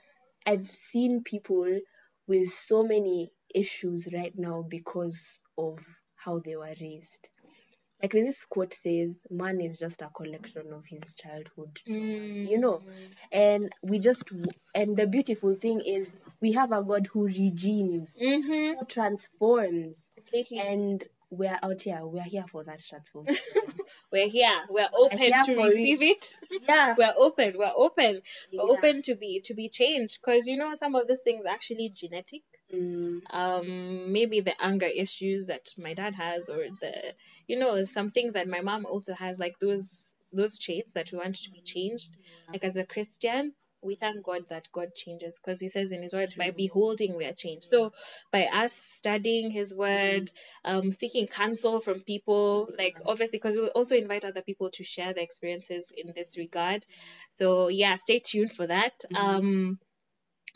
I've 0.46 0.68
seen 0.68 1.24
people 1.24 1.80
with 2.28 2.50
so 2.54 2.84
many 2.84 3.32
issues 3.54 4.08
right 4.14 4.34
now 4.38 4.66
because 4.68 5.20
of 5.58 5.80
how 6.16 6.40
they 6.40 6.56
were 6.56 6.74
raised. 6.82 7.30
like 8.02 8.14
this 8.14 8.46
quote 8.46 8.74
says, 8.84 9.16
man 9.30 9.62
is 9.62 9.78
just 9.78 10.02
a 10.02 10.10
collection 10.16 10.74
of 10.74 10.86
his 10.88 11.14
childhood 11.14 11.80
traumas, 11.88 12.50
you 12.50 12.58
know. 12.60 12.82
And 13.32 13.72
we 13.84 14.00
just 14.00 14.24
and 14.76 14.98
the 14.98 15.08
beautiful 15.08 15.56
thing 15.56 15.82
is 15.82 16.08
we 16.42 16.54
have 16.54 16.72
a 16.72 16.84
God 16.84 17.08
who 17.12 17.28
regenes, 17.28 18.10
Mm-hmm. 18.22 18.80
who 18.80 18.86
transforms, 18.88 19.98
Completely. 20.16 20.60
and 20.60 21.04
we're 21.32 21.58
out 21.64 21.82
here. 21.82 22.02
We're 22.04 22.24
here 22.24 22.46
for 22.52 22.64
that 22.66 22.84
transformation. 22.84 23.42
We're 24.12 24.28
here. 24.28 24.66
We're 24.70 24.90
open 24.94 25.18
here 25.18 25.42
to 25.46 25.56
receive 25.56 26.02
it. 26.02 26.38
yeah, 26.68 26.94
We're 26.98 27.14
open. 27.18 27.54
We're 27.58 27.72
open. 27.74 28.22
We're 28.52 28.64
open 28.64 29.02
to 29.04 29.16
be 29.16 29.40
to 29.46 29.54
be 29.54 29.70
changed 29.70 30.20
because 30.22 30.46
you 30.46 30.58
know 30.58 30.74
some 30.74 30.94
of 30.94 31.08
these 31.08 31.20
things 31.24 31.46
are 31.46 31.54
actually 31.54 31.90
genetic. 31.90 32.42
Mm, 32.74 33.22
um 33.32 34.12
maybe 34.14 34.40
the 34.40 34.62
anger 34.64 34.86
issues 34.86 35.48
that 35.48 35.74
my 35.78 35.94
dad 35.94 36.16
has 36.16 36.48
or 36.48 36.68
the 36.80 37.14
you 37.46 37.60
know 37.60 37.84
some 37.84 38.10
things 38.10 38.32
that 38.32 38.48
my 38.48 38.62
mom 38.62 38.86
also 38.86 39.14
has 39.14 39.40
like 39.40 39.60
those 39.60 40.14
those 40.32 40.58
traits 40.58 40.94
that 40.94 41.12
we 41.12 41.18
want 41.18 41.36
to 41.36 41.52
be 41.52 41.60
changed 41.60 42.16
like 42.54 42.64
as 42.64 42.78
a 42.78 42.86
christian 42.86 43.52
we 43.82 43.96
thank 43.96 44.24
god 44.24 44.44
that 44.50 44.68
god 44.72 44.94
changes 44.96 45.40
because 45.40 45.60
he 45.60 45.68
says 45.68 45.92
in 45.92 46.02
his 46.02 46.14
word 46.14 46.34
by 46.38 46.52
beholding 46.52 47.16
we 47.18 47.26
are 47.26 47.34
changed. 47.34 47.66
So 47.66 47.94
by 48.32 48.46
us 48.46 48.74
studying 48.74 49.52
his 49.52 49.74
word 49.74 50.32
um 50.66 50.92
seeking 50.92 51.28
counsel 51.28 51.80
from 51.80 52.02
people 52.02 52.70
like 52.78 53.00
obviously 53.06 53.38
because 53.38 53.56
we'll 53.56 53.68
also 53.70 53.96
invite 53.96 54.26
other 54.26 54.42
people 54.42 54.70
to 54.72 54.84
share 54.84 55.14
their 55.14 55.24
experiences 55.24 55.92
in 55.98 56.14
this 56.16 56.38
regard. 56.38 56.86
So 57.30 57.68
yeah 57.70 57.96
stay 57.96 58.20
tuned 58.20 58.54
for 58.54 58.68
that. 58.68 59.04
Um 59.16 59.80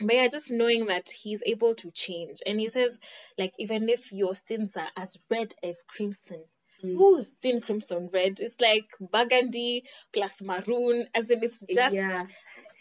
but 0.00 0.14
yeah, 0.14 0.28
just 0.28 0.50
knowing 0.50 0.86
that 0.86 1.08
he's 1.08 1.42
able 1.46 1.74
to 1.76 1.90
change. 1.90 2.40
And 2.44 2.60
he 2.60 2.68
says, 2.68 2.98
like, 3.38 3.54
even 3.58 3.88
if 3.88 4.12
your 4.12 4.34
sins 4.34 4.76
are 4.76 4.90
as 4.96 5.16
red 5.30 5.54
as 5.62 5.82
crimson, 5.88 6.44
Mm. 6.84 6.98
who's 6.98 7.30
seen 7.40 7.62
crimson 7.62 8.10
red? 8.12 8.38
It's 8.38 8.60
like 8.60 8.84
burgundy 9.00 9.84
plus 10.12 10.42
maroon, 10.42 11.08
as 11.14 11.30
in 11.30 11.42
it's 11.42 11.64
just 11.74 11.94
yeah, 11.94 12.22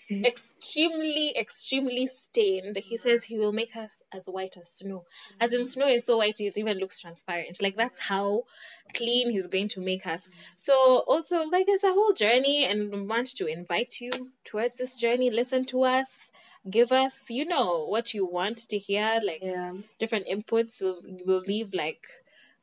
extremely, 0.26 1.36
extremely 1.38 2.06
stained. 2.06 2.78
He 2.78 2.98
says 2.98 3.24
he 3.24 3.38
will 3.38 3.52
make 3.52 3.76
us 3.76 4.04
as 4.14 4.28
white 4.28 4.56
as 4.58 4.70
snow. 4.72 5.06
As 5.40 5.54
in, 5.54 5.68
snow 5.68 5.88
is 5.88 6.06
so 6.06 6.18
white, 6.18 6.40
it 6.40 6.58
even 6.58 6.78
looks 6.78 7.00
transparent. 7.00 7.62
Like, 7.62 7.76
that's 7.76 8.00
how 8.00 8.44
clean 8.94 9.32
he's 9.32 9.48
going 9.48 9.70
to 9.70 9.82
make 9.82 10.06
us. 10.06 10.28
So, 10.56 11.04
also, 11.08 11.44
like, 11.44 11.66
it's 11.68 11.84
a 11.84 11.94
whole 11.94 12.14
journey, 12.14 12.66
and 12.66 12.92
we 12.92 13.02
want 13.02 13.36
to 13.36 13.48
invite 13.48 14.00
you 14.00 14.12
towards 14.44 14.78
this 14.78 14.98
journey. 15.00 15.30
Listen 15.32 15.66
to 15.66 15.84
us. 15.84 16.08
Give 16.70 16.92
us, 16.92 17.14
you 17.30 17.46
know, 17.46 17.86
what 17.86 18.14
you 18.14 18.26
want 18.26 18.58
to 18.70 18.78
hear, 18.80 19.22
like 19.24 19.42
yeah. 19.44 19.74
different 20.00 20.26
inputs. 20.28 20.82
We'll, 20.82 21.00
we'll 21.24 21.42
leave, 21.42 21.74
like, 21.76 22.08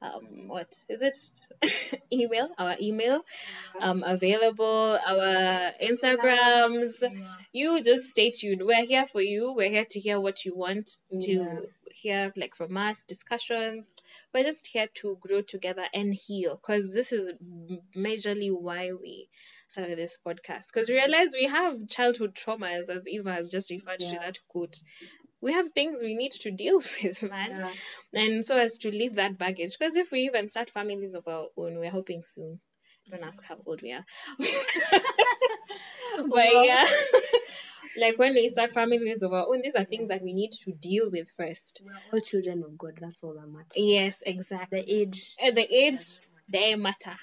um, 0.03 0.49
what 0.49 0.73
is 0.89 1.03
it? 1.03 1.17
email, 2.13 2.49
our 2.59 2.77
email, 2.81 3.21
um, 3.81 4.03
available, 4.05 4.99
our 5.07 5.73
Instagrams 5.83 6.93
you 7.53 7.83
just 7.83 8.09
stay 8.09 8.31
tuned. 8.31 8.63
We're 8.65 8.85
here 8.85 9.07
for 9.07 9.21
you. 9.21 9.53
We're 9.55 9.71
here 9.71 9.85
to 9.91 10.01
hear 10.01 10.19
what 10.21 10.45
you 10.45 10.57
want 10.57 10.91
to 11.21 11.31
Yeah. 11.31 11.61
hear, 11.91 12.33
like 12.37 12.55
from 12.55 12.77
us, 12.77 13.05
discussions. 13.05 13.93
We're 14.33 14.45
just 14.45 14.69
here 14.69 14.89
to 14.95 15.19
grow 15.21 15.43
together 15.43 15.85
and 15.93 16.15
heal 16.15 16.57
because 16.57 16.93
this 16.95 17.13
is 17.13 17.33
majorly 17.95 18.51
why 18.51 18.93
we 18.93 19.29
started 19.69 19.99
this 19.99 20.19
podcast. 20.27 20.67
Because 20.73 20.89
we 20.89 20.95
realize 20.95 21.35
we 21.35 21.47
have 21.47 21.87
childhood 21.89 22.35
traumas, 22.35 22.89
as 22.89 23.07
Eva 23.07 23.35
has 23.35 23.51
just 23.51 23.71
referred 23.71 24.01
to 24.01 24.17
that 24.21 24.39
quote. 24.49 24.83
We 25.43 25.53
have 25.53 25.69
things 25.75 26.01
we 26.03 26.15
need 26.15 26.33
to 26.33 26.51
deal 26.51 26.81
with, 27.03 27.23
man. 27.23 27.51
yeah. 27.51 27.71
And 28.15 28.45
so 28.45 28.57
as 28.57 28.79
to 28.79 28.91
leave 28.91 29.17
that 29.17 29.37
baggage. 29.37 29.77
Because 29.79 29.97
if 29.97 30.11
we 30.13 30.21
even 30.21 30.49
start 30.49 30.71
families 30.71 31.15
of 31.15 31.29
our 31.29 31.47
own, 31.57 31.79
we're 31.79 31.91
hoping 31.91 32.23
soon. 32.23 32.61
Don't 33.11 33.25
ask 33.25 33.45
how 33.45 33.57
old 33.67 33.83
we 33.83 33.93
are. 33.93 34.05
but 34.39 34.49
yeah. 36.65 36.85
like 38.01 38.19
when 38.19 38.35
we 38.35 38.49
start 38.49 38.71
families 38.71 39.23
of 39.23 39.33
our 39.33 39.47
own, 39.49 39.63
these 39.63 39.75
are 39.75 39.85
things 39.85 40.09
that 40.09 40.23
we 40.23 40.33
need 40.33 40.53
to 40.65 40.73
deal 40.73 41.11
with 41.11 41.29
first. 41.37 41.83
We're 41.85 41.93
all 42.13 42.21
children 42.21 42.63
of 42.65 42.79
God. 42.79 42.99
That's 43.01 43.23
all 43.23 43.35
that 43.35 43.49
matters. 43.49 43.73
Yes, 43.75 44.19
exactly. 44.25 44.83
The 44.83 44.93
age. 44.93 45.35
At 45.43 45.57
the 45.57 45.75
age, 45.75 46.21
they 46.49 46.77
matter. 46.77 47.17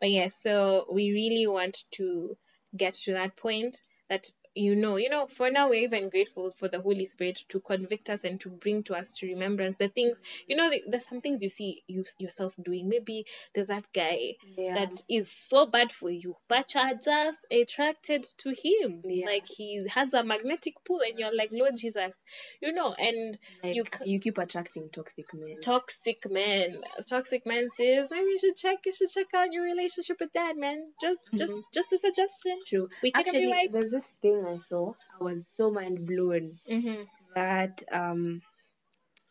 but 0.00 0.10
yes, 0.10 0.36
so 0.40 0.86
we 0.92 1.10
really 1.10 1.48
want 1.48 1.78
to 1.92 2.36
get 2.76 2.94
to 2.94 3.12
that 3.14 3.36
point 3.36 3.80
that 4.08 4.26
you 4.56 4.74
know, 4.74 4.96
you 4.96 5.08
know, 5.10 5.26
for 5.26 5.50
now 5.50 5.68
we're 5.68 5.82
even 5.84 6.08
grateful 6.10 6.50
for 6.50 6.68
the 6.68 6.80
Holy 6.80 7.06
Spirit 7.06 7.40
to 7.50 7.60
convict 7.60 8.10
us 8.10 8.24
and 8.24 8.40
to 8.40 8.48
bring 8.50 8.82
to 8.84 8.94
us 8.96 9.16
to 9.18 9.26
remembrance 9.26 9.76
the 9.76 9.88
things. 9.88 10.20
You 10.48 10.56
know, 10.56 10.72
there's 10.88 11.06
some 11.06 11.20
things 11.20 11.42
you 11.42 11.48
see 11.50 11.82
you 11.86 12.04
yourself 12.18 12.54
doing. 12.64 12.88
Maybe 12.88 13.26
there's 13.54 13.68
that 13.68 13.84
guy 13.94 14.36
Yeah. 14.56 14.74
that 14.76 15.02
is 15.08 15.34
so 15.50 15.66
bad 15.66 15.92
for 15.92 16.10
you, 16.10 16.36
but 16.48 16.74
you're 16.74 16.94
just 17.04 17.46
attracted 17.52 18.24
to 18.38 18.50
him. 18.50 19.02
Yeah. 19.04 19.26
Like 19.26 19.46
he 19.46 19.86
has 19.90 20.14
a 20.14 20.24
magnetic 20.24 20.74
pull, 20.84 21.00
and 21.02 21.18
you're 21.18 21.34
like, 21.36 21.50
Lord 21.52 21.76
Jesus, 21.76 22.16
you 22.60 22.72
know, 22.72 22.94
and 22.98 23.38
like, 23.62 23.74
you 23.76 23.84
you, 24.04 24.20
keep 24.20 24.38
attracting 24.38 24.88
toxic 24.90 25.32
men. 25.34 25.56
toxic 25.62 26.30
men 26.30 26.80
toxic 27.08 27.46
man 27.46 27.68
says 27.70 28.08
maybe 28.10 28.30
you 28.30 28.38
should 28.38 28.56
check 28.56 28.78
you 28.86 28.92
should 28.92 29.10
check 29.10 29.26
out 29.34 29.52
your 29.52 29.64
relationship 29.64 30.16
with 30.20 30.32
that 30.34 30.56
man 30.56 30.92
just 31.00 31.30
just 31.36 31.52
Mhm. 31.54 31.62
just 31.74 31.92
a 31.92 31.98
suggestion 31.98 32.58
True. 32.66 32.88
we 33.02 33.10
couldn't 33.12 33.28
Actually, 33.28 33.46
be 33.46 33.50
like 33.50 33.72
there's 33.72 33.90
this 33.90 34.04
thing 34.22 34.42
I 34.48 34.58
saw. 34.68 34.94
I 35.20 35.24
was 35.24 35.46
so 35.56 35.70
mind 35.70 36.06
blown 36.06 36.58
mm-hmm. 36.68 37.02
that 37.34 37.82
um, 37.92 38.42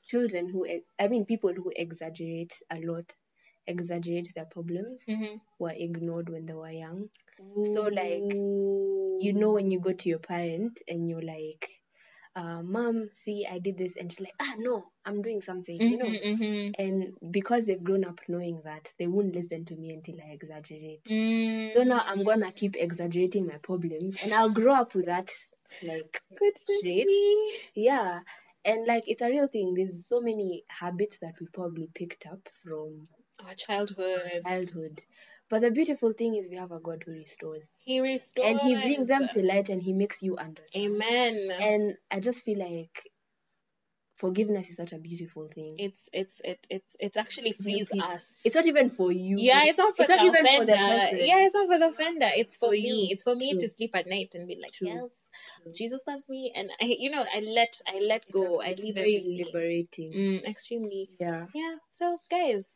children 0.07 0.49
who, 0.49 0.65
I 0.99 1.07
mean, 1.07 1.25
people 1.25 1.53
who 1.53 1.71
exaggerate 1.75 2.53
a 2.71 2.79
lot, 2.79 3.13
exaggerate 3.67 4.33
their 4.35 4.45
problems, 4.45 5.03
Mm-hmm. 5.07 5.37
were 5.59 5.73
ignored 5.75 6.29
when 6.29 6.45
they 6.45 6.53
were 6.53 6.71
young. 6.71 7.09
So, 7.73 7.83
like, 7.83 8.23
You 9.19 9.33
know, 9.33 9.51
when 9.53 9.71
you 9.71 9.79
go 9.79 9.93
to 9.93 10.09
your 10.09 10.19
parent 10.19 10.81
and 10.87 11.09
you're 11.09 11.21
like, 11.21 11.69
uh, 12.35 12.61
"Mom, 12.61 13.09
see, 13.23 13.47
I 13.49 13.59
did 13.59 13.77
this," 13.77 13.93
and 13.97 14.11
she's 14.11 14.19
like, 14.19 14.35
"Ah, 14.39 14.55
no, 14.57 14.85
I'm 15.05 15.21
doing 15.21 15.41
something," 15.41 15.79
you 15.79 15.97
know. 15.97 16.05
mm-hmm. 16.05 16.71
And 16.77 17.13
because 17.31 17.65
they've 17.65 17.83
grown 17.83 18.03
up 18.05 18.21
knowing 18.27 18.61
that, 18.65 18.91
they 18.99 19.07
won't 19.07 19.35
listen 19.35 19.65
to 19.65 19.75
me 19.75 19.91
until 19.93 20.15
I 20.21 20.31
exaggerate. 20.33 21.03
Mm. 21.05 21.73
So 21.73 21.83
now 21.83 22.03
I'm 22.05 22.23
gonna 22.23 22.51
keep 22.51 22.75
exaggerating 22.75 23.47
my 23.47 23.57
problems, 23.57 24.15
and 24.21 24.33
I'll 24.33 24.49
grow 24.49 24.73
up 24.73 24.95
with 24.95 25.05
that. 25.05 25.31
Like, 25.83 26.21
Goodness 26.37 26.81
Shit. 26.83 27.07
me. 27.07 27.53
yeah, 27.75 28.19
and 28.63 28.85
like 28.85 29.03
it's 29.07 29.21
a 29.21 29.29
real 29.29 29.47
thing. 29.47 29.73
There's 29.73 30.05
so 30.07 30.19
many 30.21 30.63
habits 30.67 31.17
that 31.21 31.33
we 31.39 31.47
probably 31.47 31.89
picked 31.93 32.25
up 32.27 32.47
from 32.63 33.07
our 33.45 33.53
childhood 33.55 34.41
childhood. 34.43 35.01
But 35.49 35.61
the 35.61 35.71
beautiful 35.71 36.11
thing 36.13 36.35
is 36.35 36.49
we 36.49 36.57
have 36.57 36.71
a 36.71 36.79
God 36.79 37.03
who 37.05 37.11
restores, 37.13 37.65
he 37.83 37.99
restores 37.99 38.49
and 38.49 38.59
He 38.61 38.75
brings 38.75 39.07
them 39.07 39.29
to 39.33 39.43
light, 39.43 39.69
and 39.69 39.81
He 39.81 39.93
makes 39.93 40.21
you 40.23 40.37
understand. 40.37 40.85
amen 40.95 41.51
And 41.59 41.97
I 42.09 42.19
just 42.19 42.43
feel 42.43 42.57
like 42.59 43.11
forgiveness 44.15 44.69
is 44.69 44.77
such 44.77 44.93
a 44.93 44.97
beautiful 44.97 45.47
thing. 45.53 45.75
it's 45.77 46.07
it's 46.13 46.39
it 46.43 46.65
it's 46.69 46.95
it 46.99 47.17
actually 47.17 47.51
frees 47.51 47.89
us 48.01 48.39
It's 48.45 48.55
not 48.55 48.65
even 48.65 48.89
for 48.89 49.11
you. 49.11 49.37
yeah, 49.39 49.63
it's 49.65 49.77
not 49.77 49.95
for 49.95 50.03
It's 50.03 50.09
the 50.11 50.15
not 50.15 50.25
even 50.25 50.45
offender. 50.45 50.59
for 50.59 50.65
the 50.65 50.77
person. 50.77 51.25
yeah, 51.27 51.39
it's 51.45 51.53
not 51.53 51.67
for 51.67 51.79
the 51.79 51.87
offender. 51.87 52.29
It's 52.35 52.55
for, 52.55 52.69
For 52.69 52.71
me. 52.71 52.79
you. 52.79 53.07
It's 53.11 53.23
for 53.23 53.35
me 53.35 53.51
True. 53.51 53.59
to 53.59 53.67
sleep 53.69 53.91
at 53.95 54.07
night 54.07 54.31
and 54.35 54.47
be 54.47 54.55
like, 54.61 54.71
True. 54.73 54.87
yes, 54.87 55.23
True. 55.63 55.73
Jesus 55.73 56.01
loves 56.07 56.29
me, 56.29 56.53
and 56.55 56.69
I, 56.81 56.85
you 56.85 57.09
know, 57.11 57.23
I 57.33 57.39
let 57.41 57.81
I 57.87 57.99
let 57.99 58.23
It's 58.23 58.31
go. 58.31 58.61
a- 58.61 58.65
I 58.65 58.69
it's 58.69 58.81
leave 58.83 58.95
very 58.95 59.21
liberating. 59.37 60.13
Mm, 60.13 60.45
extremely. 60.47 61.09
Yeah. 61.19 61.47
Yeah. 61.53 61.75
So, 61.91 62.19
guys, 62.31 62.67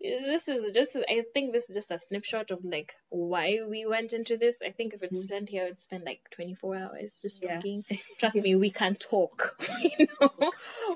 this 0.00 0.48
is 0.48 0.70
just. 0.72 0.96
I 1.08 1.24
think 1.34 1.52
this 1.52 1.68
is 1.70 1.76
just 1.76 1.90
a 1.90 1.98
snapshot 1.98 2.50
of 2.50 2.64
like 2.64 2.92
why 3.08 3.58
we 3.68 3.86
went 3.86 4.12
into 4.12 4.36
this. 4.36 4.58
I 4.64 4.70
think 4.70 4.94
if 4.94 5.02
it's 5.02 5.20
Mhm. 5.20 5.22
spent 5.22 5.48
here, 5.48 5.66
it's 5.66 5.82
spent 5.84 6.04
like 6.04 6.20
twenty 6.30 6.54
four 6.54 6.76
hours 6.76 7.20
just 7.22 7.42
Yeah. 7.42 7.56
talking. 7.56 7.84
Trust 8.18 8.36
me, 8.36 8.54
we 8.56 8.70
can 8.70 8.94
talk. 8.96 9.56
you 9.98 10.06
know, 10.20 10.50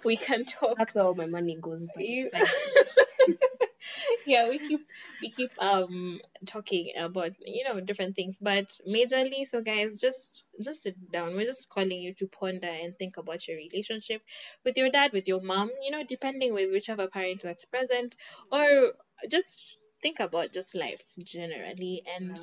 we 0.05 0.17
can 0.17 0.45
talk. 0.45 0.77
That's 0.79 0.95
where 0.95 1.05
all 1.05 1.15
my 1.15 1.27
money 1.27 1.57
goes. 1.61 1.87
But 3.89 4.03
You- 4.07 4.15
it's 4.15 4.23
fine. 4.27 4.35
yeah, 4.35 4.49
we 4.49 4.59
keep 4.59 4.81
we 5.21 5.31
keep 5.31 5.53
um 5.59 6.21
talking 6.47 6.93
about 6.97 7.33
you 7.45 7.65
know 7.65 7.81
different 7.81 8.17
things, 8.17 8.39
but 8.41 8.69
majorly, 8.87 9.47
so 9.47 9.61
guys, 9.63 10.01
just 10.01 10.47
just 10.63 10.83
sit 10.83 10.97
down. 11.11 11.35
We're 11.35 11.45
just 11.47 11.69
calling 11.69 12.01
you 12.03 12.15
to 12.15 12.27
ponder 12.29 12.69
and 12.69 12.97
think 12.99 13.17
about 13.17 13.47
your 13.49 13.57
relationship 13.57 14.23
with 14.65 14.77
your 14.77 14.91
dad, 14.91 15.13
with 15.13 15.29
your 15.29 15.41
mom. 15.41 15.71
You 15.83 15.91
know, 15.91 16.03
depending 16.05 16.55
with 16.55 16.71
whichever 16.71 17.07
parent 17.09 17.43
that's 17.43 17.65
present, 17.65 18.17
or 18.53 18.93
just 19.31 19.79
think 20.03 20.21
about 20.21 20.53
just 20.53 20.75
life 20.75 21.03
generally 21.23 22.03
and 22.07 22.39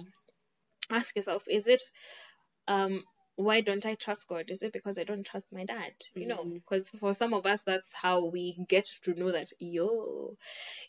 ask 0.90 1.16
yourself: 1.16 1.44
Is 1.50 1.68
it 1.68 1.82
um 2.68 3.04
why 3.38 3.62
don't 3.62 3.86
I 3.86 3.96
trust 3.96 4.28
God? 4.28 4.52
Is 4.52 4.64
it 4.64 4.74
because 4.74 5.00
I 5.00 5.06
don't 5.06 5.26
trust 5.26 5.54
my 5.54 5.64
dad? 5.64 5.94
You 6.16 6.28
know, 6.28 6.44
Mhm. 6.44 6.56
because 6.56 6.90
for 6.90 7.14
some 7.14 7.34
of 7.34 7.46
us, 7.46 7.62
that's 7.64 7.90
how 7.94 8.26
we 8.26 8.58
get 8.68 8.86
to 9.04 9.14
know 9.14 9.32
that, 9.32 9.54
yo, 9.60 10.38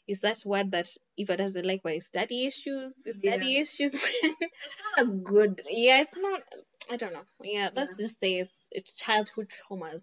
is 0.08 0.20
that 0.22 0.42
word 0.46 0.72
that 0.72 0.88
Eva 1.18 1.36
doesn't 1.36 1.66
like, 1.66 1.82
it's 1.84 2.10
daddy 2.10 2.46
issues? 2.46 2.94
Is 3.06 3.20
Yeah. 3.22 3.32
daddy 3.32 3.58
issues? 3.58 3.92
a 4.98 5.06
good. 5.06 5.62
yeah, 5.70 6.00
it's 6.02 6.18
not, 6.18 6.42
I 6.90 6.96
don't 6.96 7.12
know. 7.12 7.24
Yeah, 7.42 7.70
let's 7.74 7.96
just 7.98 8.20
say 8.20 8.34
it's, 8.38 8.68
it's 8.70 8.94
childhood 8.94 9.48
traumas. 9.50 10.02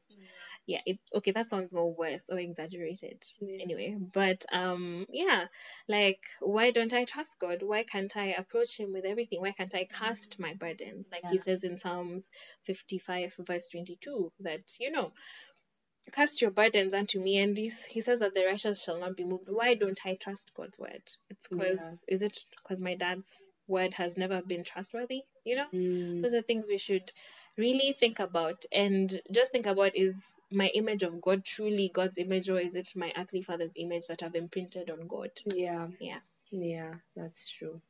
Yeah, 0.67 0.79
it 0.85 0.97
okay, 1.13 1.31
that 1.31 1.49
sounds 1.49 1.73
more 1.73 1.93
worse 1.93 2.23
or 2.29 2.39
exaggerated. 2.39 3.23
Yeah. 3.39 3.59
Anyway, 3.61 3.95
but 4.13 4.45
um 4.51 5.05
yeah, 5.09 5.45
like 5.87 6.21
why 6.39 6.71
don't 6.71 6.93
I 6.93 7.05
trust 7.05 7.37
God? 7.39 7.61
Why 7.61 7.83
can't 7.83 8.15
I 8.17 8.27
approach 8.33 8.77
him 8.77 8.91
with 8.91 9.05
everything? 9.05 9.41
Why 9.41 9.51
can't 9.51 9.75
I 9.75 9.85
cast 9.91 10.39
my 10.39 10.53
burdens? 10.53 11.09
Like 11.11 11.23
he 11.29 11.37
says 11.37 11.63
in 11.63 11.77
Psalms 11.77 12.29
55 12.63 13.35
verse 13.39 13.67
22 13.69 14.31
that 14.39 14.73
you 14.79 14.89
know, 14.91 15.13
cast 16.11 16.41
your 16.41 16.51
burdens 16.51 16.93
unto 16.95 17.19
me 17.19 17.37
and 17.37 17.55
he, 17.57 17.71
he 17.89 18.01
says 18.01 18.19
that 18.19 18.33
the 18.33 18.45
righteous 18.45 18.83
shall 18.83 18.99
not 18.99 19.15
be 19.15 19.23
moved. 19.23 19.49
Why 19.49 19.75
don't 19.75 19.99
I 20.03 20.15
trust 20.15 20.51
God's 20.55 20.79
word? 20.79 21.03
It's 21.29 21.47
Yeah. 21.51 21.93
is 22.07 22.23
it 22.23 22.39
cuz 22.67 22.81
my 22.81 22.95
dad's 22.95 23.29
word 23.67 23.93
has 23.95 24.17
never 24.17 24.41
been 24.41 24.63
trustworthy, 24.63 25.23
you 25.43 25.55
know? 25.55 25.65
Mm, 25.73 26.21
those 26.21 26.33
are 26.33 26.41
things 26.41 26.67
we 26.69 26.77
should 26.77 27.11
really 27.57 27.95
think 27.99 28.19
about 28.19 28.63
and 28.71 29.21
just 29.31 29.51
think 29.51 29.65
about 29.65 29.95
is 29.95 30.23
my 30.51 30.67
image 30.75 31.03
of 31.03 31.21
god 31.21 31.43
truly 31.45 31.89
god's 31.93 32.17
image 32.17 32.49
or 32.49 32.59
is 32.59 32.75
it 32.75 32.89
my 32.95 33.11
earthly 33.17 33.41
father's 33.41 33.71
image 33.77 34.07
that 34.07 34.21
i've 34.21 34.35
imprinted 34.35 34.89
on 34.89 35.07
god 35.07 35.31
yeah. 35.45 35.87
Yeah. 35.99 36.19
Yeah, 36.51 36.95
that's 37.15 37.49
true. 37.49 37.81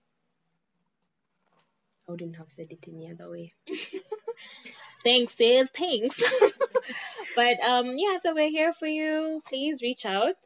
I 2.08 2.12
wouldn't 2.12 2.36
have 2.38 2.50
said 2.50 2.68
it 2.72 2.86
any 2.88 3.12
other 3.12 3.30
way. 3.30 3.54
thanks 5.04 5.36
sis 5.36 5.70
thanks 5.70 6.22
but 7.36 7.60
um 7.60 7.94
yeah 7.98 8.16
so 8.22 8.34
we're 8.34 8.50
here 8.50 8.72
for 8.74 8.88
you 8.88 9.42
please 9.48 9.82
reach 9.82 10.06
out 10.06 10.38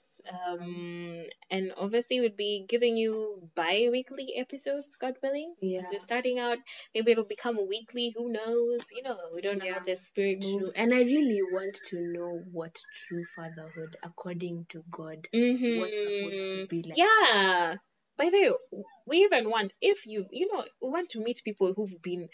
um 0.47 1.23
and 1.51 1.71
obviously 1.77 2.19
we'd 2.19 2.35
be 2.37 2.65
giving 2.67 2.97
you 2.97 3.49
bi-weekly 3.55 4.33
episodes 4.37 4.95
god 4.99 5.15
willing 5.23 5.53
Yeah. 5.61 5.81
as 5.83 5.91
we're 5.91 5.99
starting 5.99 6.39
out 6.39 6.57
maybe 6.93 7.11
it'll 7.11 7.23
become 7.25 7.57
weekly 7.67 8.13
who 8.15 8.31
knows 8.31 8.81
you 8.95 9.03
know 9.03 9.17
we 9.33 9.41
don't 9.41 9.59
know 9.59 9.65
how 9.71 9.79
Yeah. 9.79 9.85
the 9.85 9.95
spirit 9.95 10.41
True. 10.41 10.59
moves 10.59 10.71
And 10.75 10.93
I 10.93 10.99
really 11.01 11.41
want 11.51 11.79
to 11.89 11.99
know 12.01 12.43
what 12.51 12.79
true 13.07 13.25
fatherhood, 13.35 13.97
according 14.03 14.65
to 14.69 14.83
God, 14.91 15.27
was 15.33 15.91
supposed 16.05 16.51
to 16.53 16.67
be 16.69 16.83
like. 16.83 16.97
Yeah. 16.97 17.75
By 18.17 18.29
the 18.29 18.55
way, 18.71 18.83
we 19.05 19.17
even 19.19 19.49
want 19.49 19.73
if 19.81 20.05
you 20.05 20.25
you 20.31 20.47
know 20.51 20.65
we 20.81 20.89
want 20.89 21.09
to 21.11 21.19
meet 21.19 21.41
people 21.43 21.73
who've 21.73 22.01
been 22.01 22.27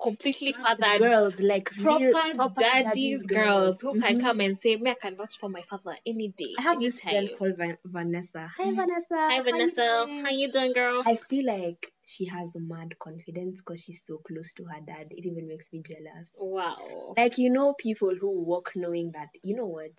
completely 0.00 0.52
fathered, 0.52 0.98
girls 1.00 1.40
like 1.40 1.70
proper, 1.76 2.04
real, 2.04 2.34
proper 2.34 2.60
daddies, 2.60 3.26
girls 3.26 3.80
who 3.80 3.98
can 4.00 4.16
Mhm. 4.16 4.20
come 4.20 4.40
and 4.40 4.56
say, 4.56 4.76
"Me, 4.76 4.90
I 4.90 4.94
can 4.94 5.16
vouch 5.16 5.38
for 5.38 5.48
my 5.48 5.62
father 5.62 5.96
any 6.06 6.28
day, 6.28 6.54
I 6.58 6.62
have 6.62 6.78
this 6.80 7.04
anytime." 7.04 7.26
friend 7.26 7.38
called 7.38 7.56
Van- 7.56 7.78
Vanessa. 7.84 8.50
Hi, 8.56 8.64
Mhm. 8.64 8.76
Vanessa. 8.76 9.06
Hi, 9.16 9.28
How 9.28 9.36
you 9.36 9.42
Vanessa. 9.44 10.06
How 10.24 10.30
you 10.30 10.52
doing, 10.52 10.72
girl? 10.72 11.02
I 11.06 11.16
feel 11.16 11.46
like 11.46 11.92
she 12.04 12.26
has 12.26 12.54
mad 12.56 12.98
confidence 12.98 13.56
because 13.58 13.80
she's 13.80 14.02
so 14.06 14.18
close 14.18 14.52
to 14.54 14.64
her 14.64 14.80
dad. 14.86 15.08
It 15.10 15.24
even 15.26 15.46
makes 15.48 15.72
me 15.72 15.80
jealous. 15.80 16.28
wow. 16.36 17.14
Like 17.16 17.38
you 17.38 17.50
know, 17.50 17.74
people 17.74 18.14
who 18.14 18.30
walk 18.42 18.72
knowing 18.76 19.12
that 19.12 19.28
you 19.42 19.54
know 19.56 19.66
what, 19.66 19.92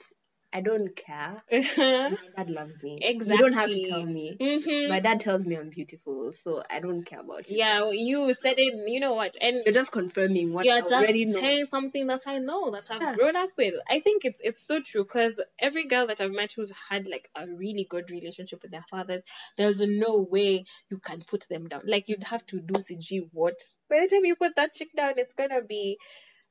I 0.55 0.61
don't 0.61 0.95
care. 0.95 1.43
My 1.51 2.15
dad 2.37 2.49
loves 2.49 2.81
me. 2.81 2.97
Exactly. 3.01 3.33
You 3.35 3.41
don't 3.41 3.53
have 3.53 3.71
to 3.71 3.89
tell 3.89 4.05
me. 4.05 4.37
Mhm. 4.39 4.87
My 4.87 4.99
dad 5.01 5.19
tells 5.19 5.45
me 5.45 5.57
I'm 5.57 5.69
beautiful, 5.69 6.31
so 6.31 6.63
I 6.69 6.79
don't 6.79 7.03
care 7.03 7.19
about 7.19 7.49
you. 7.49 7.57
Yeah, 7.57 7.89
you 7.91 8.33
said 8.33 8.53
it. 8.57 8.73
You 8.93 9.01
know 9.01 9.13
what? 9.15 9.35
And 9.41 9.57
You're 9.65 9.73
just 9.73 9.91
confirming 9.91 10.53
what 10.53 10.65
you're 10.65 10.75
I 10.77 10.79
just 10.79 10.93
already 10.93 11.25
know. 11.25 11.41
saying 11.41 11.65
something 11.65 12.07
that 12.07 12.21
I 12.25 12.37
know 12.37 12.71
that 12.71 12.89
I've 12.89 13.01
Yeah. 13.01 13.15
grown 13.15 13.35
up 13.35 13.49
with. 13.57 13.73
I 13.89 13.99
think 13.99 14.23
it's 14.23 14.39
it's 14.49 14.65
so 14.65 14.79
true 14.79 15.03
because 15.03 15.33
every 15.59 15.85
girl 15.93 16.07
that 16.07 16.21
I've 16.21 16.31
met 16.31 16.53
who's 16.55 16.71
had 16.89 17.05
like 17.15 17.29
a 17.35 17.45
really 17.47 17.85
good 17.95 18.09
relationship 18.09 18.61
with 18.63 18.71
their 18.71 18.85
fathers, 18.89 19.23
there's 19.57 19.81
no 19.81 20.13
way 20.37 20.63
you 20.89 20.99
can 20.99 21.21
put 21.33 21.47
them 21.49 21.67
down. 21.67 21.81
Like 21.85 22.07
you'd 22.07 22.23
have 22.33 22.45
to 22.53 22.61
do 22.61 22.75
sijui 22.75 23.27
what? 23.33 23.59
By 23.89 23.99
the 24.01 24.07
time 24.15 24.23
you 24.25 24.35
put 24.37 24.55
that 24.55 24.73
chick 24.73 24.95
down, 24.95 25.15
it's 25.17 25.33
gonna 25.33 25.61
be 25.61 25.97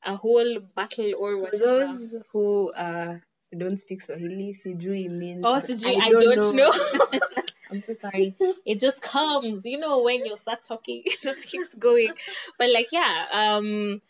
a 0.04 0.16
whole 0.16 0.58
battle 0.76 1.12
or 1.18 1.36
For 1.36 1.42
whatever. 1.42 1.86
those 1.86 2.14
who 2.32 2.72
uh 2.72 3.14
don't 3.54 3.80
speak 3.80 4.02
Swahili, 4.02 4.54
sijui 4.54 5.08
means 5.08 5.44
Oh, 5.44 5.58
sijui, 5.58 5.96
I, 6.00 6.10
don't, 6.10 6.56
know. 6.56 6.72
I'm 7.70 7.82
so 7.82 7.94
sorry. 7.94 8.34
it 8.64 8.80
just 8.80 9.00
comes, 9.00 9.64
you 9.66 9.78
know, 9.78 10.02
when 10.02 10.24
you 10.24 10.36
start 10.36 10.64
talking, 10.64 11.02
it 11.06 11.22
just 11.22 11.46
keeps 11.46 11.74
going. 11.74 12.12
But 12.58 12.70
like, 12.70 12.88
yeah, 12.92 13.26
um, 13.32 14.00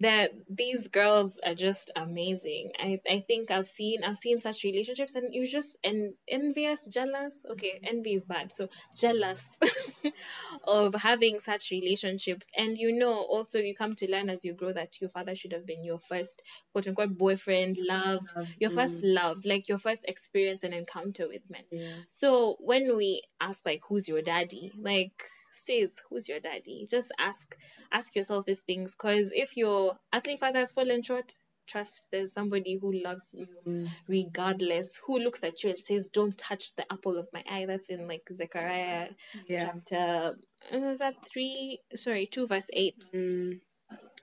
that 0.00 0.30
these 0.48 0.88
girls 0.88 1.40
are 1.44 1.54
just 1.54 1.90
amazing. 1.96 2.72
I 2.78 3.00
I 3.10 3.20
think 3.20 3.50
I've 3.50 3.66
seen 3.66 4.04
I've 4.04 4.16
seen 4.16 4.40
such 4.40 4.62
relationships, 4.64 5.14
and 5.14 5.34
you 5.34 5.46
just 5.46 5.76
and 5.84 6.14
envious, 6.28 6.86
jealous. 6.86 7.40
Okay, 7.50 7.80
envy 7.84 8.14
is 8.14 8.24
bad, 8.24 8.52
so 8.52 8.68
jealous 8.94 9.42
of 10.64 10.94
having 10.94 11.38
such 11.38 11.70
relationships. 11.70 12.48
And 12.56 12.76
you 12.78 12.92
know, 12.92 13.12
also 13.14 13.58
you 13.58 13.74
come 13.74 13.94
to 13.96 14.10
learn 14.10 14.28
as 14.28 14.44
you 14.44 14.52
grow 14.54 14.72
that 14.72 15.00
your 15.00 15.10
father 15.10 15.34
should 15.34 15.52
have 15.52 15.66
been 15.66 15.84
your 15.84 15.98
first 15.98 16.42
quote 16.72 16.86
unquote 16.88 17.16
boyfriend, 17.16 17.76
love, 17.80 18.20
your 18.58 18.70
first 18.70 19.02
Mm, 19.02 19.02
love, 19.02 19.44
like 19.44 19.68
your 19.68 19.78
first 19.78 20.04
experience 20.06 20.62
and 20.64 20.74
encounter 20.74 21.28
with 21.28 21.42
men. 21.48 21.62
yeah. 21.70 22.02
So 22.08 22.56
when 22.60 22.96
we 22.96 23.22
ask 23.40 23.60
like 23.64 23.82
who's 23.88 24.08
your 24.08 24.22
daddy, 24.22 24.72
like 24.76 25.24
says 25.66 25.94
who's 26.08 26.28
your 26.28 26.40
daddy, 26.40 26.86
just 26.90 27.10
ask 27.18 27.56
ask 27.92 28.14
yourself 28.16 28.44
these 28.44 28.60
things 28.60 28.94
because 28.94 29.30
if 29.34 29.56
your 29.56 29.98
earthly 30.14 30.36
father 30.36 30.60
has 30.60 30.72
fallen 30.72 31.02
short, 31.02 31.36
trust 31.66 32.04
there's 32.12 32.32
somebody 32.32 32.78
who 32.80 32.92
loves 32.92 33.30
you 33.32 33.46
Mm, 33.66 33.88
regardless, 34.08 35.00
who 35.06 35.18
looks 35.18 35.42
at 35.42 35.62
you 35.64 35.70
and 35.70 35.84
says, 35.84 36.08
"Don't 36.08 36.38
touch 36.38 36.74
the 36.76 36.90
apple 36.92 37.16
of 37.18 37.28
my 37.32 37.42
eye." 37.50 37.66
That's 37.66 37.88
in 37.88 38.06
like 38.06 38.22
Zechariah 38.32 39.08
yeah. 39.48 39.64
chapter. 39.64 40.36
uh, 40.72 40.76
Is 40.90 41.00
that 41.00 41.16
three? 41.24 41.80
Sorry, 41.94 42.26
two 42.26 42.46
verse 42.46 42.66
eight. 42.72 43.04
Mm, 43.12 43.60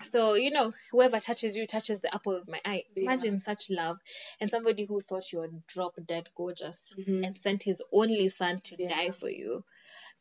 So, 0.02 0.34
you 0.34 0.52
know, 0.52 0.74
whoever 0.92 1.20
touches 1.20 1.56
you 1.56 1.66
touches 1.66 2.02
the 2.02 2.14
apple 2.14 2.36
of 2.36 2.48
my 2.48 2.60
eye. 2.66 2.84
Yeah. 2.96 3.04
Imagine 3.04 3.40
such 3.40 3.70
love 3.70 3.98
and 4.40 4.52
somebody 4.52 4.86
who 4.86 5.00
thought 5.02 5.32
you 5.32 5.40
were 5.40 5.50
drop 5.68 5.96
dead 6.06 6.30
gorgeous 6.36 6.94
mhm. 6.98 7.26
and 7.26 7.38
sent 7.42 7.64
his 7.64 7.82
only 7.92 8.28
son 8.28 8.60
to 8.62 8.76
Yeah. 8.78 8.90
die 8.90 9.12
for 9.12 9.30
you. 9.30 9.64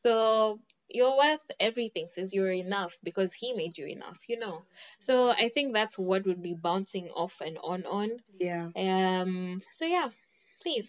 So, 0.03 0.61
you're 0.95 1.17
worth 1.17 1.41
everything, 1.61 2.07
says 2.09 2.35
you're 2.35 2.53
enough 2.53 2.97
because 3.03 3.35
he 3.35 3.53
made 3.53 3.79
you 3.79 3.87
enough, 3.87 4.21
you 4.29 4.39
know. 4.39 4.63
So, 5.01 5.31
I 5.31 5.49
think 5.49 5.73
that's 5.73 5.99
what 5.99 6.27
would 6.27 6.43
be 6.43 6.55
bouncing 6.55 7.09
off 7.11 7.41
and 7.45 7.59
on 7.63 7.85
on. 7.87 8.11
Yeah. 8.39 8.69
Um, 8.77 9.63
so 9.73 9.85
yeah, 9.85 10.11
please. 10.63 10.89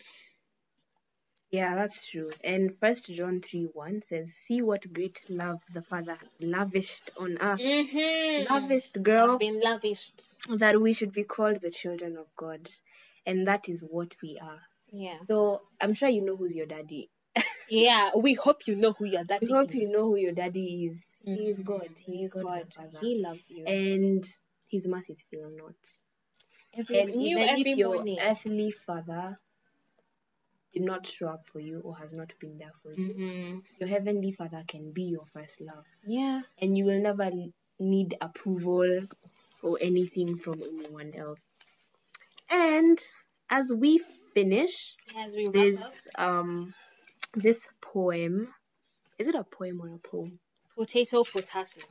Yeah, 1.52 1.76
that's 1.76 2.08
true. 2.08 2.32
And 2.44 2.76
First 2.80 3.06
John 3.14 3.40
3 3.40 3.68
1 3.74 4.02
says, 4.10 4.28
See 4.48 4.64
what 4.64 4.92
great 4.92 5.22
love 5.30 5.60
the 5.72 5.84
Father 5.84 6.18
lavished 6.42 7.12
on 7.20 7.38
us. 7.38 7.62
Mm-hmm. 7.62 8.52
Lavished, 8.52 9.04
girl, 9.04 9.38
Been 9.38 9.62
lavished. 9.62 10.34
that 10.58 10.82
we 10.82 10.94
should 10.94 11.14
be 11.14 11.24
called 11.24 11.62
the 11.62 11.70
children 11.70 12.18
of 12.18 12.26
God. 12.36 12.70
And 13.28 13.48
that 13.48 13.70
is 13.70 13.82
what 13.88 14.16
we 14.24 14.40
are. 14.42 14.62
Yeah. 14.92 15.18
So 15.28 15.62
I'm 15.80 15.94
sure 15.94 16.10
you 16.10 16.26
know 16.26 16.36
who's 16.36 16.56
your 16.56 16.66
daddy. 16.66 17.12
Yeah, 17.74 18.12
we 18.16 18.34
hope 18.36 18.68
you 18.68 18.76
know 18.76 18.94
who 18.94 19.06
your 19.06 19.24
daddy 19.24 19.52
hope 19.52 19.74
is. 19.74 19.82
you 19.82 19.90
know 19.90 20.04
who 20.06 20.18
your 20.18 20.34
daddy 20.34 20.86
is. 20.86 20.98
He 21.26 21.50
is 21.50 21.60
Mhm. 21.60 21.66
God. 21.66 21.90
He 21.98 22.24
is 22.24 22.34
the 22.34 22.42
God. 22.42 22.68
He 23.02 23.20
loves 23.20 23.50
you. 23.50 23.66
and 23.66 24.24
his 24.68 24.88
mercies 24.88 25.24
fail 25.32 25.50
not. 25.50 25.76
Every, 26.76 27.00
And 27.00 27.16
even 27.16 27.44
every 27.44 27.72
if 27.72 27.78
your 27.78 27.96
morning. 27.96 28.20
earthly 28.20 28.72
father 28.72 29.38
did 30.74 30.84
not 30.84 31.06
show 31.08 31.28
up 31.30 31.48
for 31.48 31.60
you 31.60 31.80
or 31.82 31.98
has 31.98 32.14
not 32.14 32.34
been 32.40 32.58
there 32.58 32.74
for 32.82 32.94
you, 32.94 33.14
hmm 33.14 33.60
your 33.80 33.90
heavenly 33.90 34.32
father 34.32 34.64
can 34.68 34.92
be 34.92 35.04
your 35.04 35.26
first 35.34 35.60
love. 35.62 35.86
Yeah. 36.04 36.44
And 36.60 36.78
you 36.78 36.86
will 36.86 37.02
never 37.02 37.32
need 37.80 38.18
approval 38.22 39.08
or 39.64 39.78
anything 39.82 40.38
from 40.38 40.62
anyone 40.62 41.14
else. 41.16 41.40
And 42.50 43.00
as 43.50 43.72
we 43.74 43.98
finish 44.34 44.96
As 45.16 45.36
we 45.36 45.46
wrap 45.48 45.54
this 45.54 45.80
up, 46.16 46.22
um 46.30 46.74
this 47.34 47.60
poem, 47.82 48.50
is 49.18 49.28
it 49.28 49.36
a 49.36 49.44
poem 49.44 49.82
or 49.82 49.94
a 49.96 50.00
poem? 50.00 50.40
potato, 50.76 51.24
potato. 51.24 51.82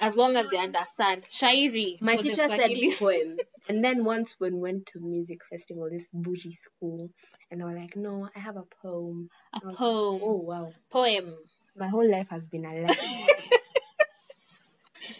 As 0.00 0.14
long 0.14 0.36
as 0.36 0.48
they 0.48 0.58
understand, 0.58 1.22
shairi. 1.22 2.00
My 2.00 2.16
teacher 2.16 2.46
said 2.48 2.70
poem. 2.98 3.38
And 3.68 3.84
then 3.84 4.04
once 4.04 4.36
when 4.38 4.56
we 4.56 4.60
went 4.60 4.86
to 4.86 5.00
music 5.00 5.40
festival, 5.48 5.88
this 5.90 6.08
bougie 6.12 6.52
school, 6.52 7.10
and 7.50 7.60
they 7.60 7.64
were 7.64 7.78
like, 7.78 7.96
No, 7.96 8.28
I 8.34 8.38
have 8.38 8.56
a 8.56 8.64
poem. 8.82 9.28
A 9.52 9.58
was 9.58 9.66
like, 9.66 9.76
poem. 9.76 10.20
Oh 10.22 10.36
wow. 10.36 10.72
Poem. 10.90 11.34
My 11.76 11.88
whole 11.88 12.08
life 12.08 12.28
has 12.30 12.44
been 12.44 12.64
a 12.64 12.82
lie. 12.82 13.26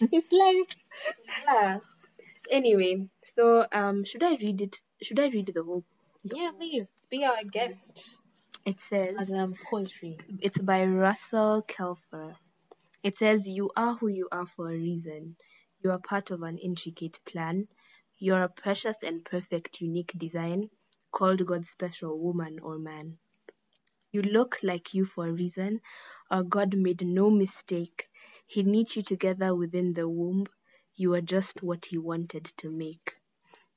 It's 0.13 0.33
like 0.33 0.77
yeah. 1.45 1.79
Anyway, 2.51 3.09
so 3.37 3.67
um 3.73 4.05
should 4.05 4.23
I 4.23 4.37
read 4.37 4.61
it 4.61 4.77
should 5.01 5.21
I 5.21 5.27
read 5.29 5.53
the 5.55 5.63
whole 5.63 5.85
yeah, 6.25 6.51
please 6.57 7.01
be 7.11 7.25
our 7.25 7.43
guest. 7.45 8.19
It 8.64 8.81
says 8.81 9.16
As 9.18 9.33
um 9.33 9.55
poetry. 9.70 10.18
It's 10.40 10.59
by 10.59 10.85
Russell 10.85 11.64
Kelfer. 11.68 12.37
It 13.03 13.18
says, 13.18 13.48
You 13.48 13.70
are 13.77 13.94
who 13.96 14.09
you 14.09 14.29
are 14.33 14.46
for 14.46 14.68
a 14.70 14.75
reason. 14.77 15.37
You 15.83 15.90
are 15.92 15.98
part 15.98 16.31
of 16.31 16.42
an 16.42 16.59
intricate 16.59 17.20
plan. 17.27 17.68
You 18.18 18.35
are 18.35 18.44
a 18.44 18.48
precious 18.48 18.98
and 19.03 19.25
perfect, 19.25 19.81
unique 19.81 20.12
design 20.16 20.70
called 21.12 21.46
God's 21.46 21.70
special 21.70 22.18
woman 22.18 22.59
or 22.62 22.79
man. 22.79 23.18
You 24.12 24.22
look 24.22 24.59
like 24.62 24.94
you 24.94 25.07
for 25.07 25.29
a 25.29 25.33
reason. 25.33 25.81
Our 26.31 26.44
God 26.44 26.77
made 26.77 27.05
no 27.07 27.31
mistake. 27.31 28.09
He 28.46 28.62
knit 28.62 28.96
you 28.96 29.03
together 29.03 29.55
within 29.55 29.94
the 29.94 30.09
womb. 30.09 30.46
you 30.96 31.14
are 31.14 31.22
just 31.22 31.62
what 31.62 31.87
he 31.87 31.98
wanted 31.98 32.53
to 32.59 32.70
make. 32.70 33.16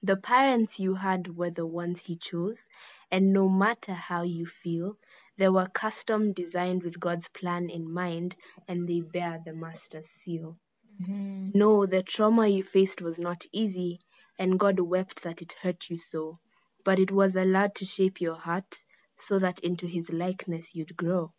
The 0.04 0.16
parents 0.18 0.80
you 0.80 0.96
had 0.96 1.36
were 1.38 1.52
the 1.52 1.66
ones 1.68 2.02
he 2.02 2.16
chose, 2.18 2.68
and 3.16 3.32
no 3.32 3.48
matter 3.48 3.94
how 3.94 4.24
you 4.24 4.46
feel, 4.46 4.98
they 5.38 5.48
were 5.48 5.68
custom 5.68 6.34
designed 6.34 6.84
with 6.84 7.00
God's 7.00 7.30
plan 7.30 7.70
in 7.70 7.90
mind, 7.90 8.36
and 8.68 8.90
they 8.90 9.00
bear 9.00 9.40
the 9.46 9.54
master's 9.54 10.10
seal. 10.22 10.58
Mm-hmm. 11.02 11.52
No, 11.54 11.86
the 11.86 12.04
trauma 12.04 12.50
you 12.50 12.62
faced 12.62 13.02
was 13.02 13.18
not 13.18 13.46
easy, 13.54 14.02
and 14.38 14.60
God 14.60 14.82
wept 14.82 15.24
that 15.24 15.42
it 15.42 15.56
hurt 15.62 15.90
you 15.90 15.98
so, 15.98 16.40
but 16.84 17.00
it 17.00 17.10
was 17.10 17.38
allowed 17.38 17.74
to 17.76 17.86
shape 17.86 18.20
your 18.20 18.36
heart 18.36 18.84
so 19.18 19.40
that 19.40 19.60
into 19.60 19.88
his 19.88 20.10
likeness 20.10 20.76
you'd 20.76 20.98
grow. 20.98 21.32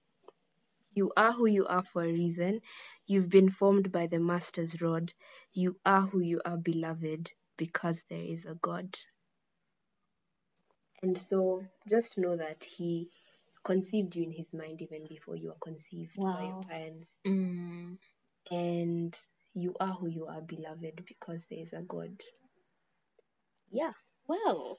You 0.94 1.12
are 1.14 1.32
who 1.32 1.44
you 1.44 1.66
are 1.66 1.84
for 1.84 2.04
a 2.04 2.10
reason. 2.10 2.60
You've 3.06 3.28
been 3.28 3.50
formed 3.50 3.92
by 3.92 4.06
the 4.06 4.18
Master's 4.18 4.80
rod. 4.80 5.12
You 5.52 5.76
are 5.84 6.06
who 6.06 6.20
you 6.20 6.40
are, 6.46 6.56
beloved, 6.56 7.32
because 7.58 8.04
there 8.08 8.24
is 8.24 8.46
a 8.46 8.54
God. 8.54 8.96
And 11.02 11.16
so 11.16 11.64
just 11.88 12.18
know 12.18 12.37
that 12.37 12.64
He 12.64 13.09
conceived 13.64 14.16
you 14.16 14.24
in 14.24 14.32
His 14.32 14.52
mind 14.52 14.80
even 14.82 15.06
before 15.09 15.37
you 15.37 15.48
were 15.48 15.56
conceived 15.62 16.16
by 16.16 16.42
your 16.42 16.62
parents. 16.68 17.12
Mm. 17.26 17.98
And 18.50 19.16
you 19.54 19.74
are 19.80 19.92
who 19.94 20.09
you 20.09 20.26
are, 20.26 20.40
beloved, 20.40 21.04
because 21.06 21.46
there 21.50 21.61
is 21.61 21.72
a 21.72 21.82
God. 21.82 22.20
Yeah. 23.70 23.92
Well, 24.28 24.78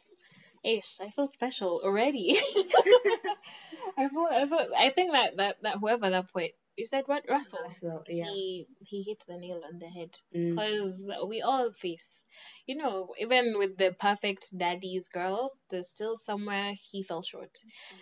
ish, 0.63 0.97
I 1.01 1.09
feel 1.11 1.29
special 1.31 1.81
already. 1.83 2.37
I 3.97 4.09
feel, 4.09 4.27
I 4.29 4.47
feel, 4.47 4.67
I 4.77 4.89
think 4.89 5.11
that, 5.13 5.37
that, 5.37 5.55
that 5.63 5.77
whoever 5.79 6.09
that 6.09 6.31
poet, 6.31 6.51
you 6.77 6.85
said 6.85 7.03
what? 7.07 7.23
Russell. 7.29 7.59
Russell, 7.63 8.03
yeah. 8.07 8.25
He 8.25 8.67
he 8.79 9.03
hit 9.03 9.23
the 9.27 9.37
nail 9.37 9.61
on 9.65 9.79
the 9.79 9.87
head 9.89 10.17
Mm. 10.33 10.49
because 10.55 11.11
we 11.27 11.41
all 11.41 11.71
face, 11.71 12.23
you 12.67 12.75
know, 12.75 13.13
even 13.19 13.57
with 13.57 13.77
the 13.77 13.95
perfect 13.99 14.57
daddy's 14.57 15.07
girls, 15.07 15.51
there's 15.69 15.89
still 15.89 16.17
somewhere 16.17 16.73
he 16.73 17.03
fell 17.03 17.23
short, 17.23 17.61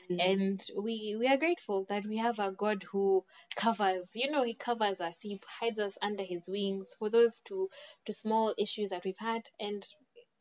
Mm. 0.10 0.20
and 0.30 0.60
we 0.86 1.16
we 1.20 1.28
are 1.28 1.38
grateful 1.38 1.86
that 1.90 2.06
we 2.06 2.18
have 2.18 2.40
a 2.40 2.52
God 2.52 2.84
who 2.92 3.26
covers. 3.56 4.10
You 4.14 4.30
know, 4.32 4.44
He 4.44 4.54
covers 4.54 5.00
us. 5.02 5.18
He 5.22 5.40
hides 5.60 5.80
us 5.80 5.98
under 6.02 6.24
His 6.24 6.48
wings 6.50 6.88
for 7.00 7.10
those 7.10 7.40
two 7.40 7.70
two 8.06 8.14
small 8.14 8.54
issues 8.58 8.90
that 8.90 9.04
we've 9.06 9.18
had. 9.32 9.50
And 9.60 9.86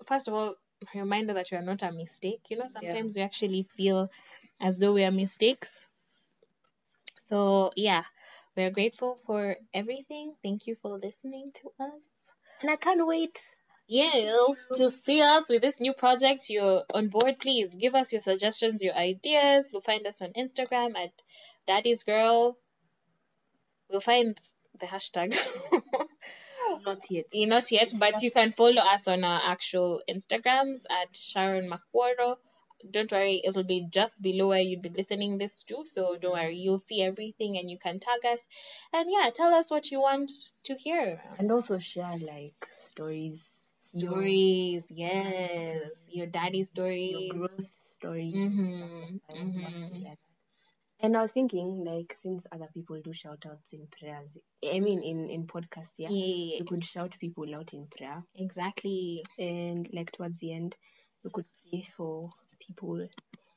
first 0.06 0.28
of 0.28 0.34
all, 0.34 0.56
reminder 0.94 1.34
that 1.34 1.50
you 1.50 1.58
are 1.58 1.62
not 1.72 1.82
a 1.82 1.92
mistake. 1.92 2.42
You 2.50 2.58
know, 2.58 2.68
sometimes 2.68 3.16
we 3.16 3.22
actually 3.22 3.62
feel 3.76 4.10
as 4.60 4.78
though 4.78 4.92
we 4.92 5.04
are 5.04 5.10
mistakes. 5.12 5.70
So 7.28 7.72
yeah, 7.76 8.04
we're 8.56 8.70
grateful 8.70 9.18
for 9.26 9.56
everything. 9.72 10.34
Thank 10.42 10.66
you 10.66 10.76
for 10.80 10.98
listening 10.98 11.50
to 11.54 11.72
us. 11.80 12.08
And 12.60 12.70
I 12.70 12.76
can't 12.76 13.06
wait. 13.06 13.40
Yes, 13.86 14.56
to 14.74 14.90
see 14.90 15.20
us 15.20 15.44
with 15.50 15.60
this 15.60 15.78
new 15.78 15.92
project. 15.92 16.48
You're 16.48 16.84
on 16.94 17.08
board. 17.08 17.38
Please 17.38 17.74
give 17.74 17.94
us 17.94 18.12
your 18.12 18.20
suggestions, 18.20 18.82
your 18.82 18.94
ideas. 18.94 19.70
You'll 19.72 19.82
find 19.82 20.06
us 20.06 20.22
on 20.22 20.32
Instagram 20.32 20.96
at 20.96 21.12
Daddy's 21.66 22.02
Girl. 22.02 22.56
We'll 23.90 24.00
find 24.00 24.38
the 24.80 24.86
hashtag. 24.86 25.36
Not 26.86 27.10
yet. 27.10 27.26
Not 27.34 27.70
yet, 27.70 27.92
but 27.98 28.22
you 28.22 28.30
can 28.30 28.52
follow 28.52 28.80
us 28.80 29.06
on 29.06 29.22
our 29.22 29.40
actual 29.44 30.00
Instagrams 30.08 30.82
at 30.90 31.14
Sharon 31.14 31.70
Makwaro. 31.70 32.36
Don't 32.90 33.10
worry, 33.10 33.40
it'll 33.44 33.64
be 33.64 33.86
just 33.90 34.20
below 34.20 34.48
where 34.48 34.60
you'd 34.60 34.82
be 34.82 34.88
listening 34.90 35.38
this 35.38 35.62
to. 35.64 35.84
So 35.84 36.16
don't 36.20 36.32
worry, 36.32 36.56
you'll 36.56 36.80
see 36.80 37.02
everything 37.02 37.56
and 37.58 37.70
you 37.70 37.78
can 37.78 37.98
tag 37.98 38.24
us. 38.30 38.40
And 38.92 39.08
yeah, 39.10 39.30
tell 39.34 39.54
us 39.54 39.70
what 39.70 39.90
you 39.90 40.00
want 40.00 40.30
to 40.64 40.74
hear. 40.74 41.22
And 41.38 41.50
also 41.50 41.78
share 41.78 42.18
like 42.18 42.68
stories, 42.70 43.42
your- 43.92 44.10
Stories, 44.10 44.84
yes. 44.90 46.06
Your 46.10 46.26
daddy 46.26 46.58
your 46.58 46.66
stories. 46.66 47.30
growth 47.30 47.66
stories. 47.96 48.34
Mhm, 48.34 49.20
I 49.28 49.32
would 49.32 49.54
love 49.62 49.72
to 49.88 49.94
mhm. 49.94 50.16
And 51.00 51.16
I 51.16 51.22
was 51.22 51.32
thinking, 51.32 51.84
like, 51.84 52.16
since 52.22 52.46
other 52.52 52.68
people 52.72 53.00
do 53.02 53.12
shout 53.12 53.44
outs 53.46 53.72
in 53.72 53.86
prayers, 53.88 54.38
I 54.64 54.80
mean, 54.80 55.02
in 55.02 55.28
in 55.28 55.46
podcasts, 55.46 55.98
yeah, 55.98 56.08
Yeah, 56.10 56.58
we 56.60 56.66
could 56.66 56.84
shout 56.84 57.16
people 57.18 57.54
out 57.54 57.74
in 57.74 57.86
prayer, 57.88 58.22
exactly. 58.34 59.24
and 59.38 59.88
like 59.92 60.12
towards 60.12 60.38
the 60.38 60.52
end, 60.52 60.76
you 61.22 61.30
could 61.30 61.46
pray 61.70 61.82
for 61.96 62.30
people 62.66 63.08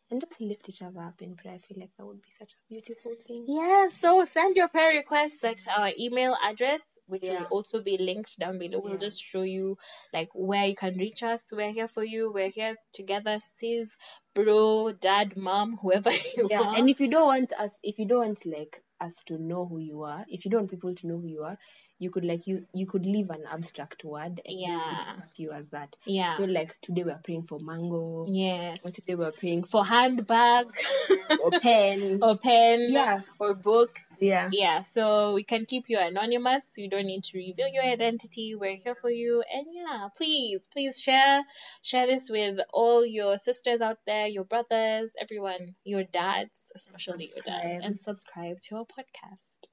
and 0.09 0.21
just 0.21 0.39
lift 0.39 0.69
each 0.69 0.81
other 0.81 1.01
up 1.01 1.21
in 1.21 1.35
prayer. 1.35 1.55
I 1.55 1.57
feel 1.57 1.79
like 1.79 1.91
that 1.97 2.05
would 2.05 2.21
be 2.21 2.29
such 2.39 2.53
a 2.53 2.73
beautiful 2.73 3.13
thing. 3.27 3.45
Yeah, 3.47 3.87
so 3.87 4.23
send 4.23 4.55
your 4.55 4.67
prayer 4.69 4.93
requests 4.97 5.43
at 5.43 5.59
our 5.77 5.91
email 5.99 6.37
address, 6.43 6.83
which 7.07 7.23
will 7.23 7.45
also 7.51 7.81
be 7.81 7.97
linked 7.97 8.39
down 8.39 8.57
below. 8.59 8.79
We'll 8.79 8.93
Yeah. 8.93 8.99
just 9.09 9.21
show 9.21 9.41
you 9.41 9.77
like 10.13 10.29
where 10.33 10.65
you 10.65 10.75
can 10.75 10.97
reach 10.97 11.23
us. 11.23 11.43
We're 11.51 11.71
here 11.71 11.87
for 11.87 12.03
you. 12.03 12.31
We're 12.31 12.49
here 12.49 12.75
together, 12.93 13.39
sis, 13.55 13.89
bro, 14.33 14.93
dad, 14.93 15.35
mom, 15.35 15.77
whoever 15.77 16.11
you 16.37 16.47
Yeah, 16.49 16.61
are. 16.61 16.75
and 16.77 16.89
if 16.89 16.99
you 16.99 17.09
don't 17.09 17.27
want 17.27 17.53
us, 17.53 17.71
if 17.83 17.99
you 17.99 18.05
don't 18.05 18.25
want 18.25 18.45
like 18.45 18.81
us 19.01 19.23
to 19.25 19.37
know 19.37 19.65
who 19.65 19.79
you 19.79 20.03
are, 20.03 20.25
if 20.29 20.45
you 20.45 20.51
don't 20.51 20.61
want 20.61 20.71
people 20.71 20.95
to 20.95 21.07
know 21.07 21.19
who 21.19 21.27
you 21.27 21.43
are, 21.43 21.57
you 21.99 22.09
could 22.11 22.23
like 22.25 22.45
you 22.45 22.65
you 22.73 22.85
could 22.85 23.05
leave 23.05 23.29
an 23.31 23.43
abstract 23.51 24.03
word 24.03 24.39
and 24.45 24.59
Yeah. 24.59 25.15
you 25.35 25.51
as 25.51 25.69
that. 25.69 25.95
yeah. 26.05 26.37
So 26.37 26.43
like 26.43 26.75
today 26.81 27.03
we're 27.03 27.19
praying 27.23 27.43
for 27.47 27.59
mango. 27.59 28.25
yes. 28.29 28.85
Or 28.85 28.91
today 28.91 29.15
we're 29.15 29.31
praying 29.31 29.63
For 29.63 29.83
handbag 29.85 30.67
or 31.43 31.51
pen. 31.59 32.19
or 32.21 32.37
pen 32.37 32.87
Yeah. 32.91 33.21
or 33.39 33.55
book. 33.55 33.99
Yeah. 34.19 34.49
Yeah, 34.51 34.81
so 34.81 35.33
we 35.33 35.43
can 35.43 35.65
keep 35.65 35.85
you 35.89 35.97
anonymous. 35.99 36.73
You 36.77 36.89
don't 36.89 37.05
need 37.05 37.23
to 37.25 37.37
reveal 37.37 37.67
your 37.67 37.83
identity. 37.83 38.55
We're 38.55 38.75
here 38.75 38.95
for 38.95 39.11
you. 39.11 39.43
And 39.53 39.65
yeah, 39.71 40.07
please, 40.15 40.67
please 40.71 40.99
share 40.99 41.43
share 41.81 42.07
this 42.07 42.29
with 42.29 42.59
all 42.73 43.05
your 43.05 43.37
sisters 43.37 43.81
out 43.81 43.99
there, 44.05 44.27
your 44.27 44.43
brothers, 44.43 45.13
everyone, 45.21 45.75
your 45.83 46.03
dads, 46.03 46.51
especially 46.75 47.29
your 47.35 47.43
dads, 47.45 47.83
and 47.85 47.99
subscribe 47.99 48.57
to 48.69 48.77
our 48.77 48.85
podcast. 48.85 49.69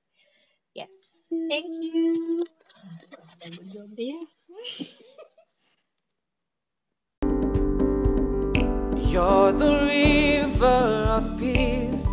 Yes. 0.74 0.90
Thank 1.30 1.66
you. 1.82 2.44
You're 8.96 9.52
the 9.52 9.86
river 9.86 11.06
of 11.16 11.38
peace 11.38 12.04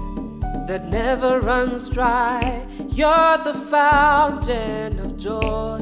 that 0.67 0.87
never 0.89 1.39
runs 1.41 1.89
dry. 1.89 2.65
You're 2.89 3.37
the 3.39 3.53
fountain 3.53 4.99
of 4.99 5.17
joy 5.17 5.81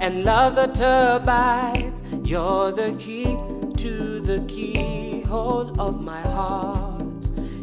and 0.00 0.24
love 0.24 0.56
that 0.56 0.80
abides. 0.80 2.02
You're 2.24 2.72
the 2.72 2.96
key 2.98 3.36
to 3.76 4.20
the 4.20 4.44
keyhole 4.48 5.80
of 5.80 6.00
my 6.00 6.22
heart. 6.22 7.04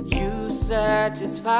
You 0.06 0.50
satisfy. 0.50 1.52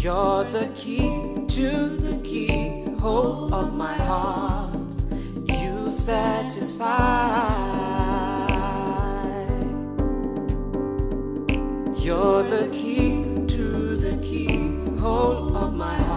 You're 0.00 0.44
the 0.44 0.70
key 0.76 1.24
to 1.48 1.96
the 1.96 2.20
keyhole 2.22 3.52
of 3.52 3.74
my 3.74 3.94
heart. 3.94 4.94
You 5.48 5.90
satisfy. 5.90 6.86
You're 11.96 12.44
the 12.44 12.68
key 12.70 13.24
to 13.48 13.96
the 13.96 14.16
keyhole 14.22 15.56
of 15.56 15.74
my 15.74 15.96
heart. 15.96 16.07